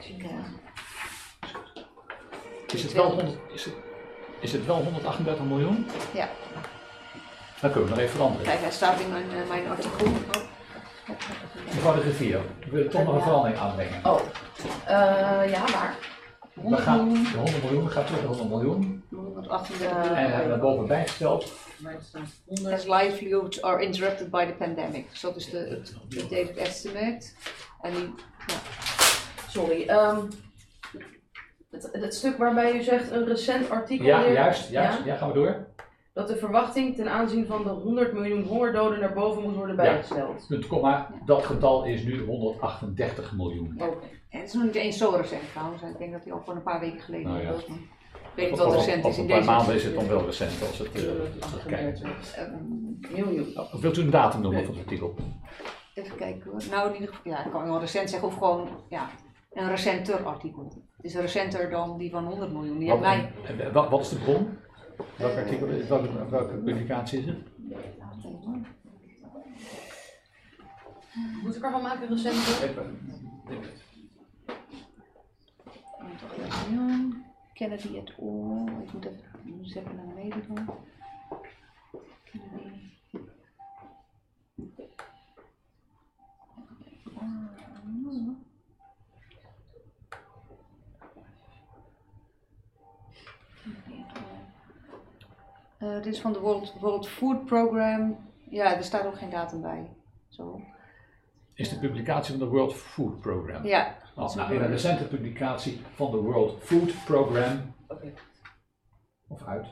[0.00, 0.44] je, ja.
[2.66, 3.74] Is het wel, 100, is het,
[4.40, 5.86] is het wel 138 miljoen?
[6.14, 6.28] Ja.
[7.60, 8.46] Dan kunnen we nog even veranderen.
[8.46, 10.06] Kijk, hij staat in mijn, eh, mijn artikel.
[11.64, 14.04] Mevrouw de Rivier, we willen toch nog een verandering aanbrengen.
[14.04, 14.20] Oh,
[14.86, 15.96] eh, ja, maar.
[16.54, 18.99] We gaan, de 100 miljoen gaat terug naar 100 miljoen.
[19.10, 21.52] 138 En hebben we bovenbij gesteld.
[22.72, 25.10] As livelihoods are interrupted by the pandemic.
[25.10, 27.30] Dus dat is de, het updated estimate.
[27.82, 28.14] En die,
[29.48, 30.18] Sorry, ehm,
[31.70, 34.06] het, het stuk waarbij u zegt een recent artikel.
[34.06, 34.98] Ja, hier, juist, juist.
[34.98, 35.66] ja, Ja, gaan we door.
[36.12, 39.82] dat de verwachting ten aanzien van de 100 miljoen hongerdoden naar boven moet worden Ja.
[39.82, 40.44] bijgesteld.
[40.48, 43.74] Punt, komma, dat getal is nu 138 miljoen.
[43.82, 43.96] Oké.
[44.30, 45.82] en het is nog niet eens zo recent trouwens.
[45.82, 47.60] Ik denk dat hij al voor een paar weken geleden Nou
[48.40, 50.08] weet niet Op- wat op- recent op is in een paar maanden is het dan
[50.08, 52.02] wel recent als het, het kijkt.
[53.14, 53.58] Miljoen.
[53.72, 55.14] Of wilt u een datum noemen van het artikel?
[55.94, 56.62] even kijken hoor.
[56.70, 59.10] Nou, in ieder geval, ja, ik kan wel recent zeggen of gewoon ja,
[59.52, 60.62] een recenter artikel.
[60.96, 62.78] Het is recenter dan die van 100 miljoen.
[62.78, 63.32] Die Wat, mij.
[63.46, 64.48] en- en wat, wat is de bron?
[65.16, 67.36] Welk artikel is welke, welke publicatie is het?
[71.42, 72.34] Moet ik ervan maken recent?
[77.60, 78.68] Kennedy et al.
[78.82, 79.20] Ik moet even,
[79.64, 80.68] even naar beneden doen.
[82.24, 82.80] Kennedy.
[95.78, 98.18] Eh, dit is van de World, World Food Program.
[98.50, 99.90] Ja, er staat ook geen datum bij.
[100.28, 100.60] Zo.
[101.54, 103.66] Is de publicatie van de World Food Program.
[103.66, 107.74] Ja, Oh, nou, in een recente publicatie van de World Food Program.
[107.88, 108.12] Oké.
[109.28, 109.66] Of uit.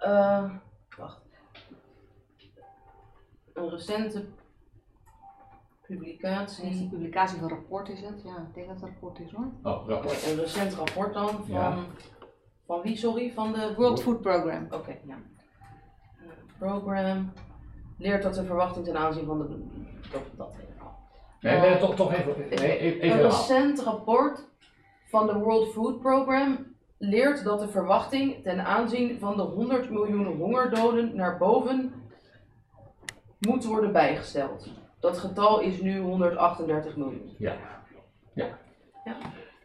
[0.00, 0.50] Eh,
[0.96, 1.20] wacht.
[3.52, 4.26] Een recente Het
[5.90, 6.64] is publicatie.
[6.64, 8.22] een publicatie van rapport is het.
[8.22, 9.46] Ja, ik denk dat het een rapport is hoor.
[9.62, 10.26] Oh, rapport.
[10.26, 11.78] Een recent rapport dan van Ja.
[12.66, 13.32] Van wie, sorry?
[13.32, 14.66] Van de World Food Program.
[14.70, 15.16] Oké, ja.
[16.58, 17.32] Program
[17.98, 19.66] leert dat de verwachting ten aanzien van de.
[20.10, 20.56] Dat, dat.
[21.40, 22.34] Nee, nee, toch, toch even.
[22.50, 24.44] Nee, even, Een recent rapport
[25.10, 26.66] van de World Food Program
[26.98, 31.92] leert dat de verwachting ten aanzien van de 100 miljoen hongerdoden naar boven
[33.38, 34.68] moet worden bijgesteld.
[35.00, 37.34] Dat getal is nu 138 miljoen.
[37.38, 37.56] Ja.
[38.34, 38.46] ja.
[39.04, 39.16] Ja.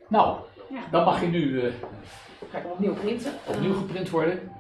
[0.08, 0.38] Nou,
[0.70, 0.82] Ja.
[0.92, 1.74] dan mag je nu eh,
[2.50, 3.34] Ga ik hem opnieuw printen?
[3.48, 4.52] opnieuw geprint worden.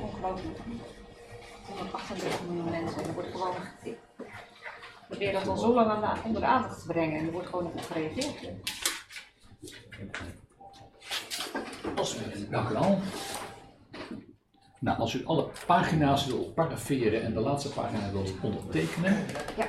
[0.00, 0.58] Ongelooflijk.
[1.66, 3.02] 138 miljoen mensen.
[3.02, 4.00] En er wordt gewoon getikt.
[5.08, 7.48] Probeer dat al zo lang aan de, onder de aandacht te brengen en er wordt
[7.48, 8.52] gewoon op gereageerd.
[11.96, 12.16] Als
[12.50, 12.98] Dank u wel.
[14.80, 19.26] Nou, als u alle pagina's wilt paraferen en de laatste pagina wilt ondertekenen.
[19.56, 19.66] Ja.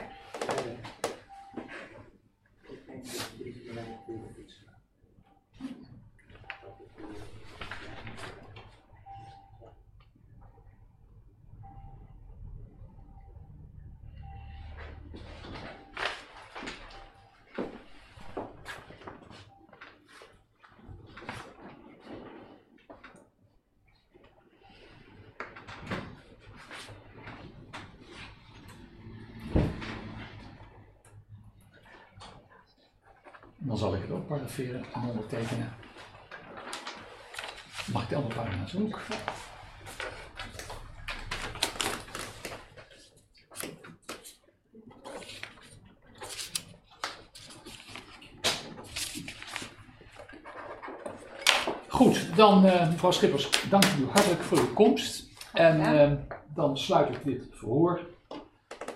[33.80, 35.74] Zal ik het ook paraferen en ondertekenen.
[37.94, 39.00] Mag ik de andere pagina's ook?
[51.88, 55.28] Goed, dan eh, mevrouw Schippers, dank u hartelijk voor uw komst.
[55.54, 56.12] En eh,
[56.54, 58.00] dan sluit ik dit verhoor.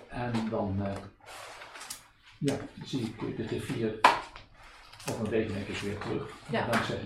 [0.08, 0.92] En dan eh,
[2.38, 2.54] ja,
[2.84, 4.00] zie ik de griffier
[5.30, 6.30] denk ik weer terug.
[6.50, 6.66] Ja.
[6.66, 6.98] Dankzij.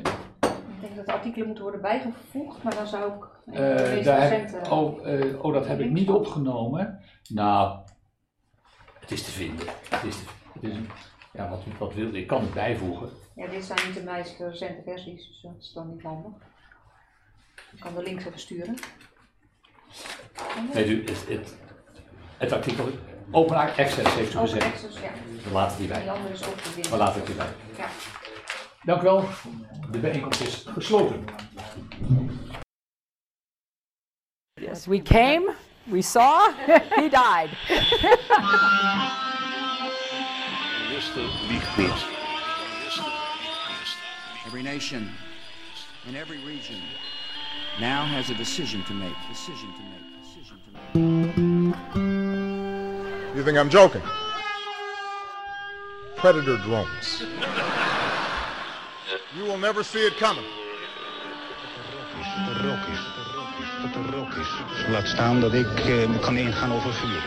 [0.74, 4.70] Ik denk dat de artikelen moeten worden bijgevoegd, maar dan zou ik deze daar heb,
[4.70, 7.00] oh, eh, oh, dat heb ik niet opgenomen.
[7.28, 7.78] Nou,
[9.00, 9.66] het is te vinden.
[9.88, 10.16] Het is,
[10.52, 10.76] het is
[11.32, 12.26] ja, wat, wat wil ik?
[12.26, 13.10] kan het bijvoegen.
[13.34, 16.32] Ja, dit zijn niet de meest recente versies, dus dat is dan niet handig.
[17.72, 18.74] Ik kan de links even sturen.
[20.72, 21.56] Weet u, het, het,
[22.38, 22.88] het artikel
[23.30, 24.64] Open Access heeft u Open gezegd.
[24.66, 25.10] access, ja.
[25.44, 26.10] We laten die Die bij.
[26.10, 26.90] andere is ook te vinden.
[26.90, 27.46] We laten het hierbij.
[27.76, 27.86] Ja.
[28.82, 29.24] Dank u wel.
[29.90, 31.24] De bijeenkomst is gesloten.
[34.54, 36.48] Yes, we came, we saw,
[37.00, 37.50] he died.
[44.46, 45.10] Every nation
[46.08, 46.80] in every region
[47.80, 49.14] now has a decision to make.
[49.28, 50.07] Decision to make.
[53.38, 54.02] You think I'm joking?
[56.16, 57.22] Predator drones.
[59.36, 60.44] You will never see it coming.
[64.90, 67.22] Laat staan dat ik eh, kan ingaan over vuur.